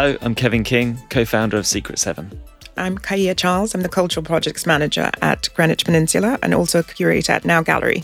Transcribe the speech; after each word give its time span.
Hello, 0.00 0.16
I'm 0.22 0.34
Kevin 0.34 0.64
King, 0.64 0.96
co 1.10 1.26
founder 1.26 1.58
of 1.58 1.66
Secret 1.66 1.98
Seven. 1.98 2.40
I'm 2.78 2.96
Kaya 2.96 3.34
Charles. 3.34 3.74
I'm 3.74 3.82
the 3.82 3.88
Cultural 3.90 4.24
Projects 4.24 4.64
Manager 4.64 5.10
at 5.20 5.50
Greenwich 5.52 5.84
Peninsula 5.84 6.38
and 6.42 6.54
also 6.54 6.82
curator 6.82 7.32
at 7.32 7.44
Now 7.44 7.62
Gallery. 7.62 8.02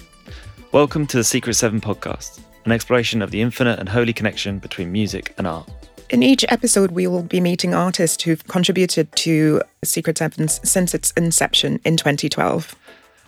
Welcome 0.73 1.07
to 1.07 1.17
the 1.17 1.25
Secret 1.25 1.55
Seven 1.55 1.81
podcast, 1.81 2.41
an 2.67 2.73
exploration 2.73 3.23
of 3.23 3.31
the 3.31 3.41
infinite 3.41 3.79
and 3.79 3.89
holy 3.89 4.13
connection 4.13 4.59
between 4.59 4.93
music 4.93 5.33
and 5.39 5.47
art. 5.47 5.71
In 6.11 6.23
each 6.23 6.45
episode, 6.51 6.91
we 6.91 7.07
will 7.07 7.23
be 7.23 7.41
meeting 7.41 7.73
artists 7.73 8.23
who've 8.25 8.47
contributed 8.47 9.11
to 9.13 9.63
Secret 9.83 10.19
Seven 10.19 10.49
since 10.49 10.93
its 10.93 11.13
inception 11.13 11.81
in 11.83 11.97
2012. 11.97 12.77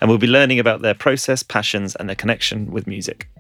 And 0.02 0.10
we'll 0.10 0.18
be 0.18 0.26
learning 0.26 0.58
about 0.58 0.82
their 0.82 0.92
process, 0.92 1.42
passions, 1.42 1.96
and 1.96 2.06
their 2.06 2.16
connection 2.16 2.70
with 2.70 2.86
music. 2.86 3.30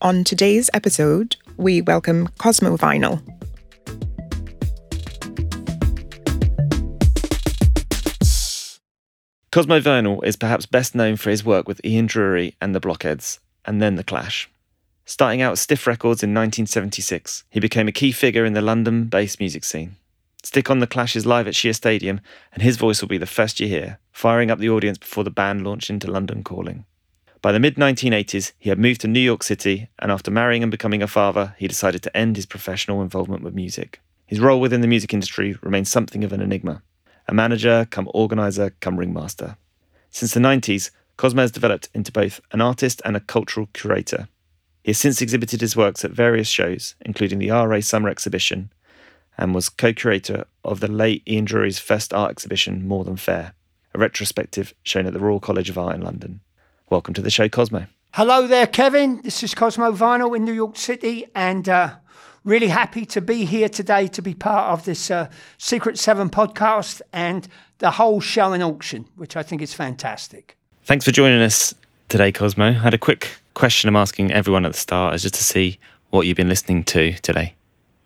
On 0.00 0.22
today's 0.22 0.70
episode, 0.72 1.34
we 1.56 1.82
welcome 1.82 2.28
Cosmo 2.38 2.76
Vinyl. 2.76 3.20
Cosmo 9.52 9.80
Vinyl 9.80 10.24
is 10.24 10.36
perhaps 10.36 10.64
best 10.64 10.94
known 10.94 11.16
for 11.16 11.28
his 11.28 11.44
work 11.44 11.66
with 11.66 11.84
Ian 11.84 12.06
Dury 12.06 12.54
and 12.60 12.72
the 12.72 12.78
Blockheads, 12.78 13.40
and 13.64 13.82
then 13.82 13.96
The 13.96 14.04
Clash. 14.04 14.48
Starting 15.04 15.42
out 15.42 15.50
at 15.50 15.58
Stiff 15.58 15.88
Records 15.88 16.22
in 16.22 16.30
1976, 16.30 17.42
he 17.50 17.58
became 17.58 17.88
a 17.88 17.92
key 17.92 18.12
figure 18.12 18.44
in 18.44 18.52
the 18.52 18.60
London 18.60 19.06
based 19.06 19.40
music 19.40 19.64
scene. 19.64 19.96
Stick 20.44 20.70
on 20.70 20.78
The 20.78 20.86
Clash 20.86 21.16
is 21.16 21.26
live 21.26 21.48
at 21.48 21.56
Shea 21.56 21.72
Stadium, 21.72 22.20
and 22.52 22.62
his 22.62 22.76
voice 22.76 23.00
will 23.00 23.08
be 23.08 23.18
the 23.18 23.26
first 23.26 23.58
you 23.58 23.66
hear, 23.66 23.98
firing 24.12 24.52
up 24.52 24.60
the 24.60 24.70
audience 24.70 24.98
before 24.98 25.24
the 25.24 25.32
band 25.32 25.64
launched 25.64 25.90
into 25.90 26.08
London 26.08 26.44
Calling. 26.44 26.84
By 27.42 27.50
the 27.50 27.58
mid 27.58 27.74
1980s, 27.74 28.52
he 28.56 28.68
had 28.68 28.78
moved 28.78 29.00
to 29.00 29.08
New 29.08 29.18
York 29.18 29.42
City, 29.42 29.88
and 29.98 30.12
after 30.12 30.30
marrying 30.30 30.62
and 30.62 30.70
becoming 30.70 31.02
a 31.02 31.08
father, 31.08 31.56
he 31.58 31.66
decided 31.66 32.04
to 32.04 32.16
end 32.16 32.36
his 32.36 32.46
professional 32.46 33.02
involvement 33.02 33.42
with 33.42 33.54
music. 33.54 34.00
His 34.26 34.38
role 34.38 34.60
within 34.60 34.80
the 34.80 34.86
music 34.86 35.12
industry 35.12 35.56
remains 35.60 35.90
something 35.90 36.22
of 36.22 36.32
an 36.32 36.40
enigma 36.40 36.82
a 37.30 37.34
manager, 37.34 37.86
come 37.90 38.10
organizer, 38.12 38.74
come 38.80 38.98
ringmaster. 38.98 39.56
Since 40.10 40.34
the 40.34 40.40
90s, 40.40 40.90
Cosmo 41.16 41.42
has 41.42 41.52
developed 41.52 41.88
into 41.94 42.10
both 42.10 42.40
an 42.50 42.60
artist 42.60 43.00
and 43.04 43.16
a 43.16 43.20
cultural 43.20 43.68
curator. 43.72 44.28
He 44.82 44.90
has 44.90 44.98
since 44.98 45.22
exhibited 45.22 45.60
his 45.60 45.76
works 45.76 46.04
at 46.04 46.10
various 46.10 46.48
shows, 46.48 46.96
including 47.02 47.38
the 47.38 47.50
RA 47.50 47.80
Summer 47.80 48.08
Exhibition, 48.08 48.72
and 49.38 49.54
was 49.54 49.68
co 49.68 49.92
curator 49.92 50.44
of 50.64 50.80
the 50.80 50.90
late 50.90 51.22
Ian 51.28 51.44
Dury's 51.44 51.78
first 51.78 52.12
art 52.12 52.32
exhibition, 52.32 52.88
More 52.88 53.04
Than 53.04 53.16
Fair, 53.16 53.52
a 53.94 53.98
retrospective 53.98 54.74
shown 54.82 55.06
at 55.06 55.12
the 55.12 55.20
Royal 55.20 55.38
College 55.40 55.70
of 55.70 55.78
Art 55.78 55.94
in 55.94 56.02
London. 56.02 56.40
Welcome 56.88 57.14
to 57.14 57.22
the 57.22 57.30
show, 57.30 57.48
Cosmo. 57.48 57.86
Hello 58.14 58.48
there, 58.48 58.66
Kevin. 58.66 59.20
This 59.22 59.44
is 59.44 59.54
Cosmo 59.54 59.92
Vinyl 59.92 60.36
in 60.36 60.44
New 60.44 60.52
York 60.52 60.76
City, 60.76 61.26
and 61.32 61.68
uh, 61.68 61.94
really 62.44 62.68
happy 62.68 63.04
to 63.06 63.20
be 63.20 63.44
here 63.44 63.68
today 63.68 64.06
to 64.08 64.22
be 64.22 64.34
part 64.34 64.72
of 64.72 64.84
this 64.84 65.10
uh, 65.10 65.28
Secret 65.58 65.98
Seven 65.98 66.30
podcast 66.30 67.02
and 67.12 67.46
the 67.78 67.92
whole 67.92 68.20
show 68.20 68.52
and 68.52 68.62
auction, 68.62 69.06
which 69.16 69.36
I 69.36 69.42
think 69.42 69.62
is 69.62 69.74
fantastic. 69.74 70.56
Thanks 70.84 71.04
for 71.04 71.12
joining 71.12 71.42
us 71.42 71.74
today, 72.08 72.32
Cosmo. 72.32 72.68
I 72.68 72.72
had 72.72 72.94
a 72.94 72.98
quick 72.98 73.28
question 73.54 73.88
I'm 73.88 73.96
asking 73.96 74.32
everyone 74.32 74.64
at 74.64 74.72
the 74.72 74.78
start, 74.78 75.14
is 75.14 75.22
just 75.22 75.34
to 75.34 75.44
see 75.44 75.78
what 76.10 76.26
you've 76.26 76.36
been 76.36 76.48
listening 76.48 76.84
to 76.84 77.12
today, 77.14 77.54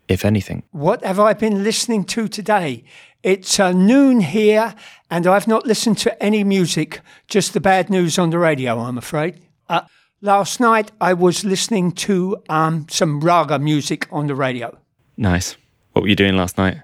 if 0.09 0.25
anything. 0.25 0.63
What 0.73 1.05
have 1.05 1.21
I 1.21 1.33
been 1.33 1.65
listening 1.65 2.05
to 2.07 2.29
today? 2.29 2.85
It's 3.23 3.59
uh, 3.59 3.73
noon 3.73 4.21
here, 4.21 4.75
and 5.11 5.27
I've 5.27 5.49
not 5.49 5.67
listened 5.67 5.97
to 5.99 6.23
any 6.23 6.45
music, 6.45 7.01
just 7.27 7.55
the 7.55 7.61
bad 7.61 7.89
news 7.89 8.19
on 8.19 8.31
the 8.31 8.39
radio, 8.39 8.79
I'm 8.81 8.99
afraid. 8.99 9.41
Uh, 9.69 9.83
Last 10.25 10.59
night 10.59 10.91
I 11.03 11.13
was 11.13 11.45
listening 11.45 11.93
to 11.93 12.43
um, 12.49 12.87
some 12.89 13.21
raga 13.21 13.59
music 13.59 14.09
on 14.11 14.27
the 14.27 14.35
radio. 14.35 14.75
Nice. 15.19 15.55
What 15.93 16.01
were 16.01 16.09
you 16.09 16.17
doing 16.17 16.35
last 16.35 16.57
night? 16.57 16.79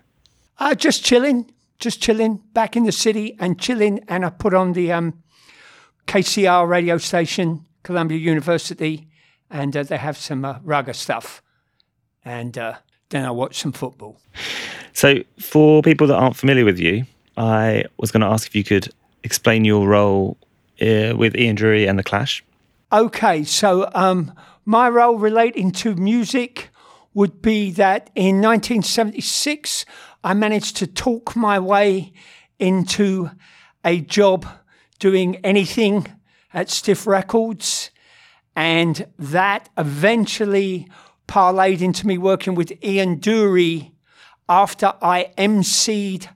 Uh, 0.58 0.74
just 0.74 1.06
chilling, 1.06 1.50
just 1.78 2.02
chilling 2.02 2.42
back 2.52 2.76
in 2.76 2.84
the 2.84 2.92
city 2.92 3.38
and 3.40 3.58
chilling. 3.58 4.00
And 4.08 4.26
I 4.26 4.28
put 4.28 4.52
on 4.52 4.74
the 4.74 4.92
um, 4.92 5.22
KCR 6.06 6.68
radio 6.68 6.98
station, 6.98 7.64
Columbia 7.82 8.18
University, 8.18 9.08
and 9.48 9.74
uh, 9.74 9.84
they 9.84 9.96
have 9.96 10.18
some 10.18 10.44
uh, 10.44 10.58
raga 10.62 10.92
stuff. 10.92 11.42
And 12.22 12.58
uh, 12.58 12.74
then 13.08 13.24
I 13.24 13.30
watched 13.30 13.62
some 13.62 13.72
football. 13.72 14.20
So, 14.92 15.24
for 15.38 15.80
people 15.80 16.06
that 16.08 16.16
aren't 16.16 16.36
familiar 16.36 16.66
with 16.66 16.78
you, 16.78 17.06
I 17.38 17.86
was 17.96 18.10
going 18.10 18.20
to 18.20 18.26
ask 18.26 18.46
if 18.46 18.54
you 18.54 18.64
could 18.64 18.92
explain 19.22 19.64
your 19.64 19.88
role 19.88 20.36
uh, 20.82 21.16
with 21.16 21.34
Ian 21.36 21.56
Dury 21.56 21.88
and 21.88 21.98
The 21.98 22.02
Clash. 22.02 22.44
Okay, 22.92 23.44
so 23.44 23.88
um, 23.94 24.32
my 24.64 24.88
role 24.88 25.16
relating 25.16 25.70
to 25.70 25.94
music 25.94 26.70
would 27.14 27.40
be 27.40 27.70
that 27.70 28.10
in 28.16 28.42
1976, 28.42 29.84
I 30.24 30.34
managed 30.34 30.76
to 30.78 30.88
talk 30.88 31.36
my 31.36 31.60
way 31.60 32.12
into 32.58 33.30
a 33.84 34.00
job 34.00 34.44
doing 34.98 35.36
anything 35.36 36.08
at 36.52 36.68
Stiff 36.68 37.06
Records. 37.06 37.92
And 38.56 39.06
that 39.20 39.68
eventually 39.78 40.88
parlayed 41.28 41.82
into 41.82 42.08
me 42.08 42.18
working 42.18 42.56
with 42.56 42.72
Ian 42.82 43.20
Dury 43.20 43.92
after 44.48 44.94
I 45.00 45.30
emceed 45.38 46.26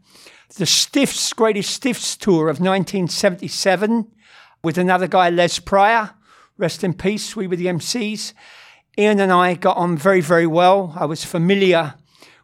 the 0.54 0.66
Stiffs 0.66 1.32
Greatest 1.32 1.72
Stiffs 1.72 2.16
tour 2.16 2.48
of 2.48 2.60
1977 2.60 4.06
with 4.62 4.78
another 4.78 5.08
guy, 5.08 5.30
Les 5.30 5.58
Prior 5.58 6.12
rest 6.58 6.84
in 6.84 6.94
peace. 6.94 7.34
We 7.34 7.46
were 7.46 7.56
the 7.56 7.66
MCs. 7.66 8.32
Ian 8.96 9.20
and 9.20 9.32
I 9.32 9.54
got 9.54 9.76
on 9.76 9.96
very, 9.96 10.20
very 10.20 10.46
well. 10.46 10.94
I 10.96 11.04
was 11.04 11.24
familiar 11.24 11.94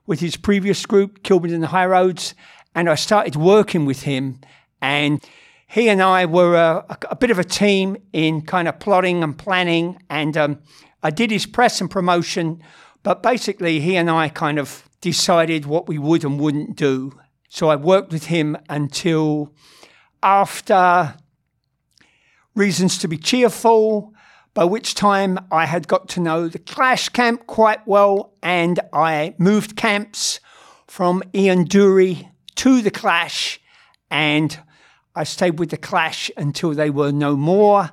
with 0.06 0.21
his 0.21 0.37
previous 0.37 0.84
group, 0.87 1.22
Kilburn 1.22 1.53
and 1.53 1.62
the 1.62 1.69
High 1.69 1.87
Roads, 1.87 2.34
and 2.75 2.88
I 2.88 2.97
started 2.97 3.37
working 3.37 3.84
with 3.87 4.03
him. 4.03 4.41
And 4.82 5.25
he 5.69 5.88
and 5.88 6.03
I 6.03 6.26
were 6.26 6.56
a, 6.56 6.99
a 7.09 7.15
bit 7.15 7.31
of 7.31 7.38
a 7.38 7.44
team 7.44 7.97
in 8.12 8.43
kind 8.43 8.66
of 8.66 8.81
plotting 8.81 9.22
and 9.22 9.38
planning. 9.38 10.03
And 10.10 10.37
um, 10.37 10.59
I 11.03 11.10
did 11.10 11.31
his 11.31 11.47
press 11.47 11.81
and 11.81 11.88
promotion, 11.88 12.60
but 13.04 13.22
basically, 13.22 13.78
he 13.78 13.97
and 13.97 14.10
I 14.10 14.28
kind 14.28 14.59
of 14.59 14.88
decided 15.00 15.66
what 15.66 15.88
we 15.88 15.99
would 15.99 16.25
and 16.25 16.41
wouldn't 16.41 16.76
do. 16.76 17.12
So 17.49 17.69
I 17.69 17.76
worked 17.76 18.12
with 18.12 18.26
him 18.26 18.56
until 18.69 19.54
after 20.22 21.15
reasons 22.55 22.99
to 22.99 23.09
be 23.09 23.16
cheerful, 23.16 24.12
by 24.55 24.65
which 24.65 24.94
time 24.94 25.38
I 25.50 25.66
had 25.66 25.87
got 25.87 26.09
to 26.11 26.21
know 26.21 26.49
the 26.49 26.59
Clash 26.59 27.09
camp 27.09 27.47
quite 27.47 27.87
well, 27.87 28.34
and 28.43 28.81
I 28.93 29.34
moved 29.38 29.77
camps 29.77 30.41
from 30.87 31.22
Ian 31.34 31.66
Dury 31.66 32.28
to 32.56 32.83
the 32.83 32.91
Clash, 32.91 33.61
and 34.11 34.59
I 35.15 35.25
stayed 35.25 35.59
with 35.59 35.71
the 35.71 35.77
Clash 35.77 36.31
until 36.37 36.72
they 36.72 36.91
were 36.91 37.12
no 37.12 37.37
more, 37.37 37.91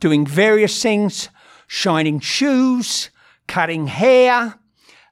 doing 0.00 0.26
various 0.26 0.82
things, 0.82 1.28
shining 1.68 2.18
shoes, 2.18 3.10
cutting 3.46 3.86
hair, 3.86 4.58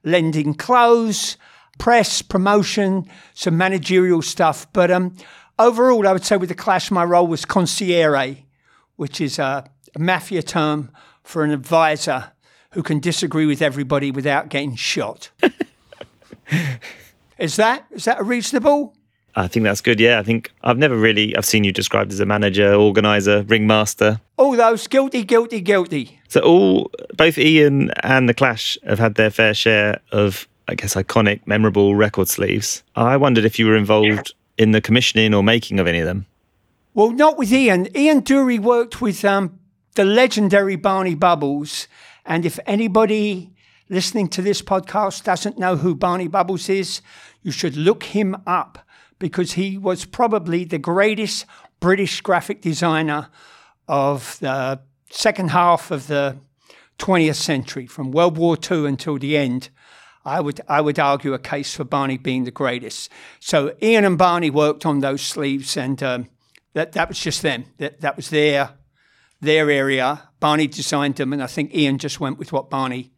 lending 0.02 0.54
clothes, 0.54 1.36
press, 1.78 2.22
promotion, 2.22 3.08
some 3.34 3.56
managerial 3.56 4.22
stuff. 4.22 4.66
But 4.72 4.90
um, 4.90 5.16
overall, 5.58 6.08
I 6.08 6.12
would 6.12 6.24
say 6.24 6.36
with 6.36 6.48
the 6.48 6.54
Clash, 6.56 6.90
my 6.90 7.04
role 7.04 7.26
was 7.28 7.44
consigliere 7.44 8.47
which 8.98 9.20
is 9.20 9.38
a, 9.38 9.64
mafia 9.98 10.42
term 10.42 10.90
for 11.22 11.42
an 11.42 11.50
advisor 11.50 12.32
who 12.72 12.82
can 12.82 13.00
disagree 13.00 13.46
with 13.46 13.62
everybody 13.62 14.10
without 14.10 14.50
getting 14.50 14.76
shot. 14.76 15.30
is 17.38 17.56
that 17.56 17.86
is 17.90 18.04
that 18.04 18.22
reasonable? 18.24 18.94
I 19.34 19.48
think 19.48 19.64
that's 19.64 19.80
good. 19.80 19.98
Yeah, 19.98 20.18
I 20.18 20.22
think 20.22 20.52
I've 20.62 20.76
never 20.76 20.96
really 20.96 21.34
I've 21.36 21.46
seen 21.46 21.64
you 21.64 21.72
described 21.72 22.12
as 22.12 22.20
a 22.20 22.26
manager, 22.26 22.74
organizer, 22.74 23.44
ringmaster. 23.44 24.20
All 24.36 24.52
those 24.56 24.86
guilty, 24.86 25.24
guilty, 25.24 25.60
guilty. 25.62 26.20
So 26.28 26.40
all 26.40 26.90
both 27.16 27.38
Ian 27.38 27.90
and 28.02 28.28
the 28.28 28.34
Clash 28.34 28.76
have 28.84 28.98
had 28.98 29.14
their 29.14 29.30
fair 29.30 29.54
share 29.54 30.00
of 30.12 30.46
I 30.68 30.74
guess 30.74 30.94
iconic, 30.94 31.46
memorable 31.46 31.94
record 31.94 32.28
sleeves. 32.28 32.82
I 32.94 33.16
wondered 33.16 33.46
if 33.46 33.58
you 33.58 33.66
were 33.66 33.76
involved 33.76 34.34
in 34.58 34.72
the 34.72 34.82
commissioning 34.82 35.32
or 35.32 35.42
making 35.42 35.80
of 35.80 35.86
any 35.86 36.00
of 36.00 36.06
them. 36.06 36.26
Well, 36.98 37.12
not 37.12 37.38
with 37.38 37.52
Ian. 37.52 37.96
Ian 37.96 38.22
Dury 38.22 38.58
worked 38.58 39.00
with 39.00 39.24
um, 39.24 39.60
the 39.94 40.04
legendary 40.04 40.74
Barney 40.74 41.14
Bubbles. 41.14 41.86
And 42.26 42.44
if 42.44 42.58
anybody 42.66 43.54
listening 43.88 44.26
to 44.30 44.42
this 44.42 44.62
podcast 44.62 45.22
doesn't 45.22 45.60
know 45.60 45.76
who 45.76 45.94
Barney 45.94 46.26
Bubbles 46.26 46.68
is, 46.68 47.00
you 47.40 47.52
should 47.52 47.76
look 47.76 48.02
him 48.02 48.34
up 48.48 48.80
because 49.20 49.52
he 49.52 49.78
was 49.78 50.06
probably 50.06 50.64
the 50.64 50.78
greatest 50.78 51.46
British 51.78 52.20
graphic 52.20 52.62
designer 52.62 53.28
of 53.86 54.36
the 54.40 54.80
second 55.08 55.52
half 55.52 55.92
of 55.92 56.08
the 56.08 56.36
20th 56.98 57.36
century, 57.36 57.86
from 57.86 58.10
World 58.10 58.36
War 58.36 58.56
II 58.68 58.86
until 58.86 59.18
the 59.18 59.36
end. 59.36 59.68
I 60.24 60.40
would 60.40 60.60
I 60.66 60.80
would 60.80 60.98
argue 60.98 61.32
a 61.32 61.38
case 61.38 61.76
for 61.76 61.84
Barney 61.84 62.18
being 62.18 62.42
the 62.42 62.50
greatest. 62.50 63.08
So 63.38 63.76
Ian 63.80 64.04
and 64.04 64.18
Barney 64.18 64.50
worked 64.50 64.84
on 64.84 64.98
those 64.98 65.22
sleeves, 65.22 65.76
and 65.76 66.02
um, 66.02 66.28
that 66.74 66.92
that 66.92 67.08
was 67.08 67.18
just 67.18 67.42
them. 67.42 67.64
That 67.78 68.00
that 68.00 68.16
was 68.16 68.30
their 68.30 68.70
their 69.40 69.70
area. 69.70 70.28
Barney 70.40 70.66
designed 70.66 71.16
them, 71.16 71.32
and 71.32 71.42
I 71.42 71.46
think 71.46 71.74
Ian 71.74 71.98
just 71.98 72.20
went 72.20 72.38
with 72.38 72.52
what 72.52 72.70
Barney 72.70 73.12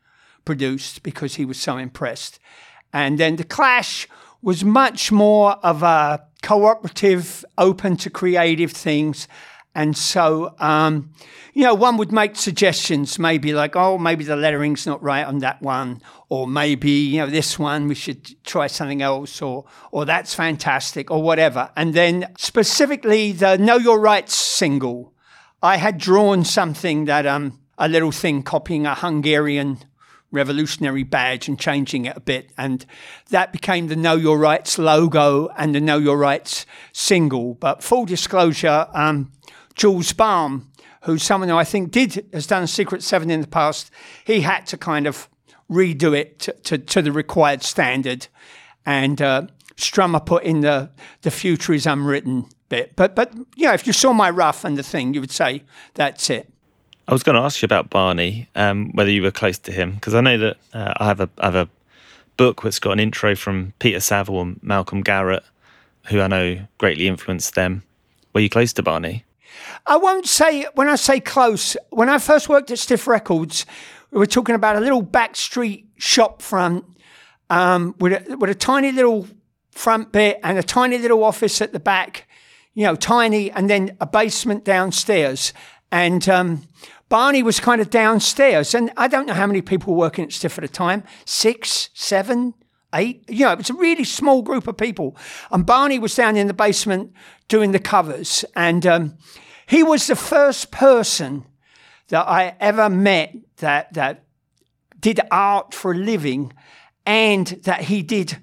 produced 0.45 1.03
because 1.03 1.35
he 1.35 1.45
was 1.45 1.59
so 1.59 1.77
impressed. 1.77 2.39
And 2.93 3.19
then 3.19 3.37
The 3.37 3.45
Clash 3.45 4.09
was 4.43 4.65
much 4.65 5.13
more 5.13 5.53
of 5.63 5.83
a 5.83 6.25
cooperative, 6.43 7.45
open 7.59 7.97
to 7.99 8.11
creative 8.11 8.73
things. 8.73 9.29
And 9.75 9.97
so, 9.97 10.55
um, 10.59 11.13
you 11.53 11.63
know, 11.63 11.75
one 11.75 11.97
would 11.99 12.11
make 12.11 12.37
suggestions, 12.37 13.19
maybe 13.19 13.53
like, 13.53 13.77
oh, 13.77 13.99
maybe 13.99 14.25
the 14.25 14.35
lettering's 14.35 14.87
not 14.87 15.03
right 15.03 15.25
on 15.25 15.39
that 15.39 15.63
one, 15.63 16.03
or 16.31 16.47
maybe 16.47 16.91
you 16.91 17.19
know 17.19 17.27
this 17.27 17.59
one 17.59 17.89
we 17.89 17.95
should 17.95 18.43
try 18.45 18.67
something 18.67 19.03
else, 19.03 19.43
or 19.43 19.67
or 19.91 20.07
that's 20.07 20.33
fantastic, 20.33 21.11
or 21.11 21.23
whatever. 21.23 21.71
And 21.77 21.93
then 21.93 22.33
specifically 22.39 23.33
the 23.33 23.59
Know 23.59 23.77
Your 23.77 24.01
Rights 24.01 24.35
single, 24.35 25.13
I 25.63 25.77
had 25.77 25.99
drawn 25.99 26.45
something 26.45 27.05
that 27.05 27.27
um 27.27 27.61
a 27.77 27.89
little 27.89 28.13
thing 28.13 28.43
copying 28.43 28.87
a 28.87 28.95
Hungarian 28.95 29.79
revolutionary 30.33 31.03
badge 31.03 31.49
and 31.49 31.59
changing 31.59 32.05
it 32.05 32.17
a 32.17 32.21
bit. 32.21 32.53
And 32.57 32.87
that 33.31 33.53
became 33.53 33.89
the 33.89 33.97
Know 33.97 34.15
Your 34.15 34.39
Rights 34.39 34.79
logo 34.79 35.49
and 35.59 35.75
the 35.75 35.81
Know 35.81 35.99
Your 35.99 36.17
Rights 36.17 36.67
single. 36.93 37.55
But 37.55 37.83
full 37.83 38.05
disclosure, 38.05 38.87
um, 38.95 39.33
Jules 39.75 40.13
Balme, 40.13 40.71
who's 41.03 41.23
someone 41.23 41.49
who 41.49 41.57
I 41.57 41.65
think 41.65 41.91
did 41.91 42.29
has 42.33 42.47
done 42.47 42.67
Secret 42.67 43.03
Seven 43.03 43.31
in 43.31 43.41
the 43.41 43.49
past, 43.49 43.91
he 44.25 44.43
had 44.43 44.67
to 44.67 44.77
kind 44.77 45.07
of 45.09 45.29
redo 45.71 46.19
it 46.19 46.39
to, 46.41 46.53
to, 46.53 46.79
to 46.79 47.03
the 47.03 47.13
required 47.13 47.63
standard. 47.63 48.27
And 48.85 49.23
uh, 49.23 49.47
Strummer 49.77 50.25
put 50.25 50.43
in 50.45 50.61
the 50.61 50.91
the 51.23 51.31
future 51.31 51.73
is 51.73 51.87
unwritten 51.87 52.47
bit. 52.69 52.97
But 52.97 53.15
but 53.15 53.35
you 53.57 53.67
know, 53.67 53.73
if 53.73 53.87
you 53.87 53.93
saw 53.93 54.13
my 54.13 54.31
rough 54.31 54.65
and 54.65 54.77
the 54.77 54.83
thing, 54.83 55.15
you 55.15 55.21
would 55.21 55.31
say 55.31 55.63
that's 55.95 56.31
it. 56.31 56.51
I 57.07 57.13
was 57.13 57.23
going 57.23 57.35
to 57.35 57.43
ask 57.43 57.61
you 57.61 57.67
about 57.67 57.91
Barney, 57.91 58.49
um, 58.55 58.93
whether 58.93 59.11
you 59.11 59.23
were 59.23 59.33
close 59.33 59.59
to 59.59 59.73
him, 59.73 59.95
because 59.95 60.15
I 60.15 60.21
know 60.21 60.39
that 60.39 60.57
uh, 60.73 60.95
I 60.97 61.07
have 61.07 61.21
a 61.21 61.29
I 61.39 61.47
have 61.47 61.55
a 61.55 61.69
book 62.37 62.63
that's 62.63 62.79
got 62.79 62.93
an 62.93 63.01
intro 63.01 63.35
from 63.37 63.75
Peter 63.79 64.01
Saville 64.01 64.41
and 64.41 64.63
Malcolm 64.63 65.03
Garrett, 65.03 65.45
who 66.07 66.21
I 66.21 66.29
know 66.29 66.61
greatly 66.79 67.07
influenced 67.07 67.55
them. 67.55 67.83
Were 68.33 68.41
you 68.41 68.49
close 68.49 68.73
to 68.75 68.83
Barney? 68.83 69.25
I 69.87 69.97
won't 69.97 70.27
say 70.27 70.67
when 70.75 70.89
I 70.89 70.97
say 70.97 71.21
close. 71.21 71.77
When 71.91 72.09
I 72.09 72.19
first 72.19 72.49
worked 72.49 72.71
at 72.71 72.79
Stiff 72.79 73.07
Records, 73.07 73.67
we 74.11 74.19
were 74.19 74.27
talking 74.27 74.55
about 74.55 74.77
a 74.77 74.81
little 74.81 75.03
back 75.03 75.37
street 75.37 75.89
shop 75.97 76.43
front 76.43 76.85
um, 77.49 77.95
with 77.99 78.13
a, 78.13 78.37
with 78.37 78.51
a 78.51 78.55
tiny 78.55 78.93
little 78.93 79.27
front 79.71 80.13
bit 80.13 80.41
and 80.43 80.59
a 80.59 80.63
tiny 80.63 80.99
little 80.99 81.25
office 81.25 81.61
at 81.61 81.73
the 81.73 81.81
back. 81.81 82.27
You 82.75 82.85
know, 82.85 82.95
tiny, 82.95 83.51
and 83.51 83.69
then 83.69 83.97
a 84.01 84.07
basement 84.07 84.65
downstairs. 84.65 85.53
And 85.91 86.29
um, 86.29 86.69
Barney 87.09 87.43
was 87.43 87.59
kind 87.59 87.81
of 87.81 87.91
downstairs, 87.91 88.77
and 88.77 88.93
I 88.97 89.09
don't 89.09 89.27
know 89.27 89.35
how 89.35 89.49
many 89.49 89.61
people 89.61 89.93
were 89.93 89.99
working 89.99 90.25
at 90.25 90.33
Stiff 90.33 90.57
at 90.57 90.63
the 90.63 90.69
time 90.69 91.03
six, 91.25 91.91
seven, 91.95 92.55
eight. 92.95 93.25
You 93.29 93.47
know, 93.47 93.53
it 93.53 93.59
was 93.59 93.71
a 93.71 93.75
really 93.75 94.05
small 94.05 94.43
group 94.43 94.69
of 94.69 94.77
people. 94.77 95.17
And 95.51 95.67
Barney 95.67 95.99
was 95.99 96.15
down 96.15 96.37
in 96.37 96.47
the 96.47 96.55
basement 96.55 97.13
doing 97.49 97.73
the 97.73 97.81
covers. 97.81 98.45
And 98.55 98.87
um, 98.87 99.19
he 99.67 99.83
was 99.83 100.07
the 100.07 100.17
first 100.17 100.71
person 100.71 101.45
that 102.09 102.29
I 102.29 102.55
ever 102.61 102.89
met 102.89 103.35
that, 103.61 103.93
that 103.95 104.25
did 104.99 105.21
art 105.31 105.75
for 105.75 105.93
a 105.93 105.97
living 105.97 106.53
and 107.07 107.47
that 107.65 107.83
he 107.83 108.03
did 108.03 108.39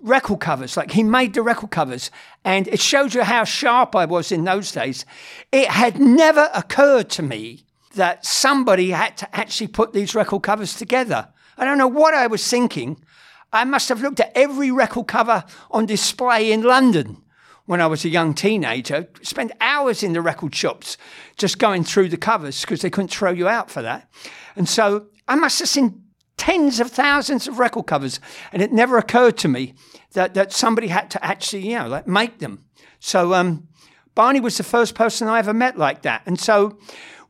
record 0.00 0.40
covers. 0.40 0.76
Like 0.76 0.92
he 0.92 1.02
made 1.02 1.34
the 1.34 1.42
record 1.42 1.70
covers. 1.70 2.10
And 2.44 2.68
it 2.68 2.80
shows 2.80 3.14
you 3.14 3.22
how 3.22 3.44
sharp 3.44 3.94
I 3.96 4.04
was 4.04 4.32
in 4.32 4.44
those 4.44 4.72
days. 4.72 5.06
It 5.50 5.68
had 5.68 6.00
never 6.00 6.50
occurred 6.54 7.08
to 7.10 7.22
me 7.22 7.64
that 7.94 8.24
somebody 8.24 8.90
had 8.90 9.16
to 9.18 9.36
actually 9.36 9.68
put 9.68 9.92
these 9.92 10.14
record 10.14 10.42
covers 10.42 10.74
together. 10.74 11.28
I 11.56 11.64
don't 11.64 11.78
know 11.78 11.88
what 11.88 12.14
I 12.14 12.26
was 12.26 12.46
thinking. 12.46 13.02
I 13.52 13.64
must 13.64 13.88
have 13.90 14.00
looked 14.00 14.20
at 14.20 14.32
every 14.34 14.70
record 14.70 15.06
cover 15.06 15.44
on 15.70 15.86
display 15.86 16.52
in 16.52 16.62
London 16.62 17.22
when 17.66 17.80
I 17.80 17.86
was 17.86 18.04
a 18.04 18.08
young 18.08 18.34
teenager. 18.34 19.08
Spent 19.22 19.52
hours 19.60 20.02
in 20.02 20.12
the 20.12 20.22
record 20.22 20.54
shops 20.54 20.96
just 21.36 21.58
going 21.58 21.84
through 21.84 22.08
the 22.08 22.16
covers 22.16 22.60
because 22.60 22.82
they 22.82 22.90
couldn't 22.90 23.08
throw 23.08 23.30
you 23.30 23.48
out 23.48 23.70
for 23.70 23.82
that. 23.82 24.10
And 24.56 24.68
so 24.68 25.06
I 25.28 25.36
must 25.36 25.58
have 25.60 25.68
seen 25.68 26.02
tens 26.36 26.80
of 26.80 26.90
thousands 26.90 27.46
of 27.46 27.58
record 27.58 27.86
covers, 27.86 28.18
and 28.52 28.62
it 28.62 28.72
never 28.72 28.98
occurred 28.98 29.38
to 29.38 29.48
me 29.48 29.74
that, 30.12 30.34
that 30.34 30.52
somebody 30.52 30.88
had 30.88 31.10
to 31.12 31.24
actually, 31.24 31.68
you 31.68 31.78
know, 31.78 31.88
like 31.88 32.06
make 32.06 32.38
them. 32.38 32.64
So 32.98 33.34
um, 33.34 33.68
Barney 34.14 34.40
was 34.40 34.56
the 34.56 34.64
first 34.64 34.94
person 34.94 35.28
I 35.28 35.38
ever 35.38 35.54
met 35.54 35.78
like 35.78 36.02
that. 36.02 36.22
And 36.26 36.38
so 36.38 36.78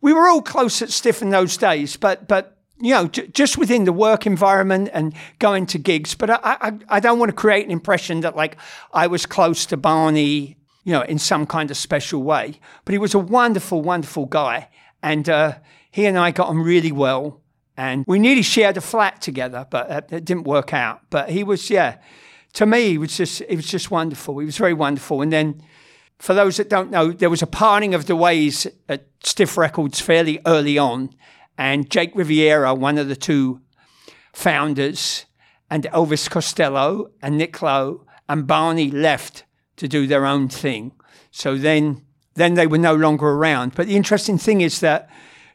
we 0.01 0.13
were 0.13 0.29
all 0.29 0.43
close 0.43 0.83
at 0.83 0.91
Stiff 0.91 1.23
in 1.23 1.31
those 1.31 1.57
days, 1.57 1.97
but 1.97 2.27
but 2.27 2.59
you 2.83 2.93
know, 2.93 3.07
j- 3.07 3.29
just 3.29 3.57
within 3.57 3.85
the 3.85 3.93
work 3.93 4.27
environment 4.27 4.91
and 4.93 5.15
going 5.39 5.67
to 5.67 5.79
gigs. 5.79 6.15
But 6.15 6.31
I, 6.31 6.41
I, 6.43 6.79
I 6.89 7.01
don't 7.01 7.19
want 7.19 7.31
to 7.31 7.37
create 7.37 7.65
an 7.65 7.71
impression 7.71 8.21
that 8.21 8.35
like 8.35 8.57
I 8.93 9.07
was 9.07 9.25
close 9.25 9.65
to 9.67 9.77
Barney, 9.77 10.57
you 10.85 10.93
know, 10.93 11.03
in 11.03 11.19
some 11.19 11.47
kind 11.47 11.71
of 11.71 11.77
special 11.77 12.23
way. 12.25 12.59
But 12.85 12.93
he 12.93 12.99
was 12.99 13.15
a 13.15 13.21
wonderful, 13.21 13.83
wonderful 13.83 14.27
guy, 14.27 14.69
and 15.01 15.29
uh, 15.29 15.59
he 15.93 16.07
and 16.07 16.19
I 16.19 16.33
got 16.33 16.49
on 16.49 16.59
really 16.59 16.93
well. 16.93 17.41
And 17.77 18.05
we 18.07 18.19
nearly 18.19 18.43
shared 18.43 18.77
a 18.77 18.83
flat 18.83 19.23
together, 19.23 19.67
but 19.71 20.13
it 20.13 20.25
didn't 20.25 20.45
work 20.45 20.75
out. 20.75 21.01
But 21.09 21.31
he 21.31 21.43
was, 21.43 21.71
yeah, 21.71 21.97
to 22.55 22.67
me, 22.67 22.89
he 22.91 22.99
was 22.99 23.17
just, 23.17 23.41
it 23.41 23.57
was 23.57 23.67
just 23.67 23.91
wonderful. 23.91 24.39
He 24.41 24.45
was 24.45 24.59
very 24.59 24.75
wonderful. 24.75 25.23
And 25.23 25.33
then 25.33 25.63
for 26.19 26.35
those 26.35 26.59
that 26.59 26.69
don't 26.69 26.91
know, 26.91 27.13
there 27.13 27.31
was 27.31 27.43
a 27.43 27.47
parting 27.47 27.95
of 27.95 28.07
the 28.07 28.15
ways 28.15 28.67
at 28.89 29.07
Stiff 29.25 29.57
Records 29.57 30.01
fairly 30.01 30.39
early 30.45 30.77
on, 30.77 31.11
and 31.59 31.91
Jake 31.91 32.13
Riviera, 32.15 32.75
one 32.75 32.99
of 32.99 33.09
the 33.09 33.17
two 33.17 33.61
founders, 34.33 35.27
and 35.71 35.85
Elvis 35.85 36.29
Costello 36.29 37.11
and 37.23 37.39
Nick 37.39 37.63
Lowe 37.63 38.07
and 38.29 38.47
Barney 38.47 38.91
left 38.91 39.45
to 39.77 39.89
do 39.89 40.07
their 40.07 40.27
own 40.27 40.49
thing. 40.49 40.93
So 41.31 41.57
then, 41.57 42.03
then 42.35 42.55
they 42.55 42.67
were 42.67 42.79
no 42.79 42.95
longer 42.95 43.29
around. 43.29 43.75
But 43.75 43.87
the 43.87 43.97
interesting 43.97 44.39
thing 44.39 44.61
is 44.61 44.81
that 44.81 45.09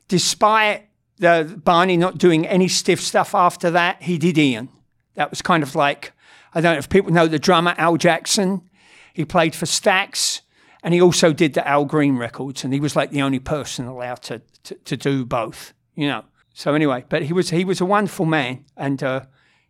despite 0.07 0.89
the 1.17 1.59
Barney 1.63 1.97
not 1.97 2.17
doing 2.17 2.47
any 2.47 2.67
stiff 2.67 2.99
stuff 2.99 3.35
after 3.35 3.71
that, 3.71 4.01
he 4.03 4.17
did 4.17 4.37
Ian. 4.37 4.69
That 5.15 5.29
was 5.29 5.41
kind 5.41 5.63
of 5.63 5.75
like 5.75 6.13
I 6.53 6.61
don't 6.61 6.73
know 6.73 6.79
if 6.79 6.89
people 6.89 7.11
know 7.11 7.27
the 7.27 7.39
drummer 7.39 7.75
Al 7.77 7.97
Jackson. 7.97 8.67
He 9.13 9.25
played 9.25 9.53
for 9.53 9.65
Stax. 9.65 10.41
And 10.83 10.93
he 10.93 11.01
also 11.01 11.33
did 11.33 11.53
the 11.53 11.67
Al 11.67 11.85
Green 11.85 12.17
records, 12.17 12.63
and 12.63 12.71
he 12.71 12.79
was 12.79 12.95
like 12.95 13.11
the 13.11 13.21
only 13.21 13.39
person 13.39 13.87
allowed 13.87 14.21
to, 14.23 14.41
to, 14.63 14.75
to 14.75 14.95
do 14.95 15.25
both, 15.25 15.73
you 15.97 16.07
know. 16.07 16.23
So 16.53 16.73
anyway, 16.73 17.03
but 17.09 17.23
he 17.23 17.33
was 17.33 17.49
he 17.49 17.65
was 17.65 17.81
a 17.81 17.85
wonderful 17.85 18.25
man, 18.25 18.63
and 18.77 19.03
uh, 19.03 19.25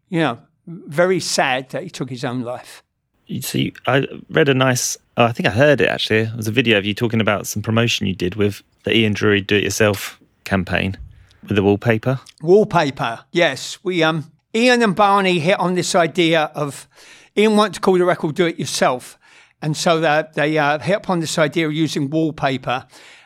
you 0.10 0.20
know, 0.20 0.40
very 0.68 1.20
sad 1.20 1.70
that 1.70 1.82
he 1.82 1.90
took 1.90 2.10
his 2.10 2.24
own 2.24 2.42
life. 2.42 2.84
You 3.26 3.42
see, 3.42 3.74
I 3.88 4.08
read 4.30 4.48
a 4.48 4.54
nice. 4.54 4.98
Oh, 5.18 5.26
I 5.26 5.32
think 5.32 5.48
I 5.48 5.52
heard 5.52 5.82
it 5.82 5.90
actually. 5.90 6.20
It 6.20 6.36
was 6.36 6.48
a 6.48 6.52
video 6.52 6.78
of 6.78 6.86
you 6.86 6.94
talking 6.94 7.20
about 7.20 7.48
some 7.48 7.64
promotion 7.64 8.06
you 8.06 8.16
did 8.16 8.36
with 8.36 8.62
the 8.84 8.96
Ian 8.96 9.16
Dury 9.16 9.46
Do 9.46 9.56
It 9.56 9.64
Yourself 9.64 10.22
campaign 10.44 10.98
with 11.44 11.56
the 11.56 11.64
wallpaper. 11.64 12.20
Wallpaper, 12.42 13.26
yes. 13.32 13.80
We 13.84 14.04
um, 14.04 14.32
Ian 14.54 14.82
and 14.82 14.96
Barney 14.96 15.40
hit 15.40 15.60
on 15.60 15.76
this 15.76 15.94
idea 15.96 16.52
of 16.56 16.88
Ian 17.36 17.58
wanted 17.58 17.76
to 17.76 17.80
call 17.80 17.98
the 17.98 18.06
record 18.06 18.36
Do 18.36 18.46
It 18.46 18.60
Yourself, 18.60 19.18
and 19.62 19.76
so 19.76 20.00
that 20.00 20.36
they 20.36 20.58
uh, 20.58 20.80
hit 20.80 20.98
upon 20.98 21.20
this 21.20 21.38
idea 21.38 21.68
of 21.68 21.74
using 21.74 22.10
wallpaper, 22.10 22.86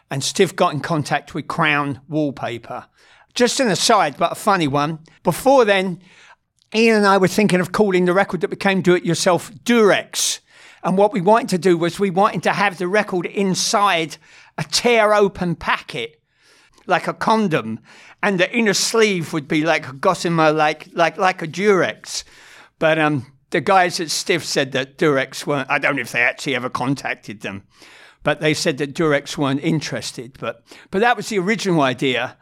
and 0.09 0.23
Stiff 0.23 0.55
got 0.55 0.73
in 0.73 0.79
contact 0.79 1.35
with 1.35 1.47
Crown 1.47 2.01
Wallpaper. 2.09 2.87
Just 3.33 3.59
an 3.59 3.67
aside, 3.67 4.17
but 4.17 4.31
a 4.31 4.35
funny 4.35 4.67
one. 4.67 4.99
Before 5.23 5.65
then, 5.65 6.01
Ian 6.73 6.97
and 6.97 7.05
I 7.05 7.17
were 7.17 7.27
thinking 7.27 7.59
of 7.59 7.71
calling 7.71 8.05
the 8.05 8.13
record 8.13 8.41
that 8.41 8.49
became 8.49 8.81
Do 8.81 8.95
It 8.95 9.05
Yourself 9.05 9.51
Durex. 9.63 10.39
And 10.83 10.97
what 10.97 11.13
we 11.13 11.21
wanted 11.21 11.49
to 11.49 11.57
do 11.57 11.77
was 11.77 11.99
we 11.99 12.09
wanted 12.09 12.43
to 12.43 12.53
have 12.53 12.77
the 12.77 12.87
record 12.87 13.25
inside 13.25 14.17
a 14.57 14.63
tear 14.63 15.13
open 15.13 15.55
packet, 15.55 16.21
like 16.87 17.07
a 17.07 17.13
condom, 17.13 17.79
and 18.23 18.39
the 18.39 18.51
inner 18.55 18.73
sleeve 18.73 19.33
would 19.33 19.47
be 19.47 19.63
like 19.63 19.87
a 19.87 19.93
gossamer, 19.93 20.51
like 20.51 20.87
like 20.93 21.17
like 21.17 21.41
a 21.41 21.47
Durex. 21.47 22.23
But 22.79 22.97
um, 22.97 23.31
the 23.51 23.61
guys 23.61 23.99
at 23.99 24.09
Stiff 24.09 24.43
said 24.43 24.71
that 24.71 24.97
Durex 24.97 25.45
weren't, 25.45 25.69
I 25.69 25.77
don't 25.77 25.95
know 25.95 26.01
if 26.01 26.11
they 26.11 26.21
actually 26.21 26.55
ever 26.55 26.69
contacted 26.69 27.41
them, 27.41 27.63
but 28.23 28.39
they 28.39 28.53
said 28.53 28.77
that 28.79 28.95
Durex 28.95 29.37
weren't 29.37 29.61
interested. 29.61 30.37
But, 30.39 30.63
but 30.89 30.99
that 30.99 31.15
was 31.15 31.29
the 31.29 31.37
original 31.37 31.81
idea 31.81 32.37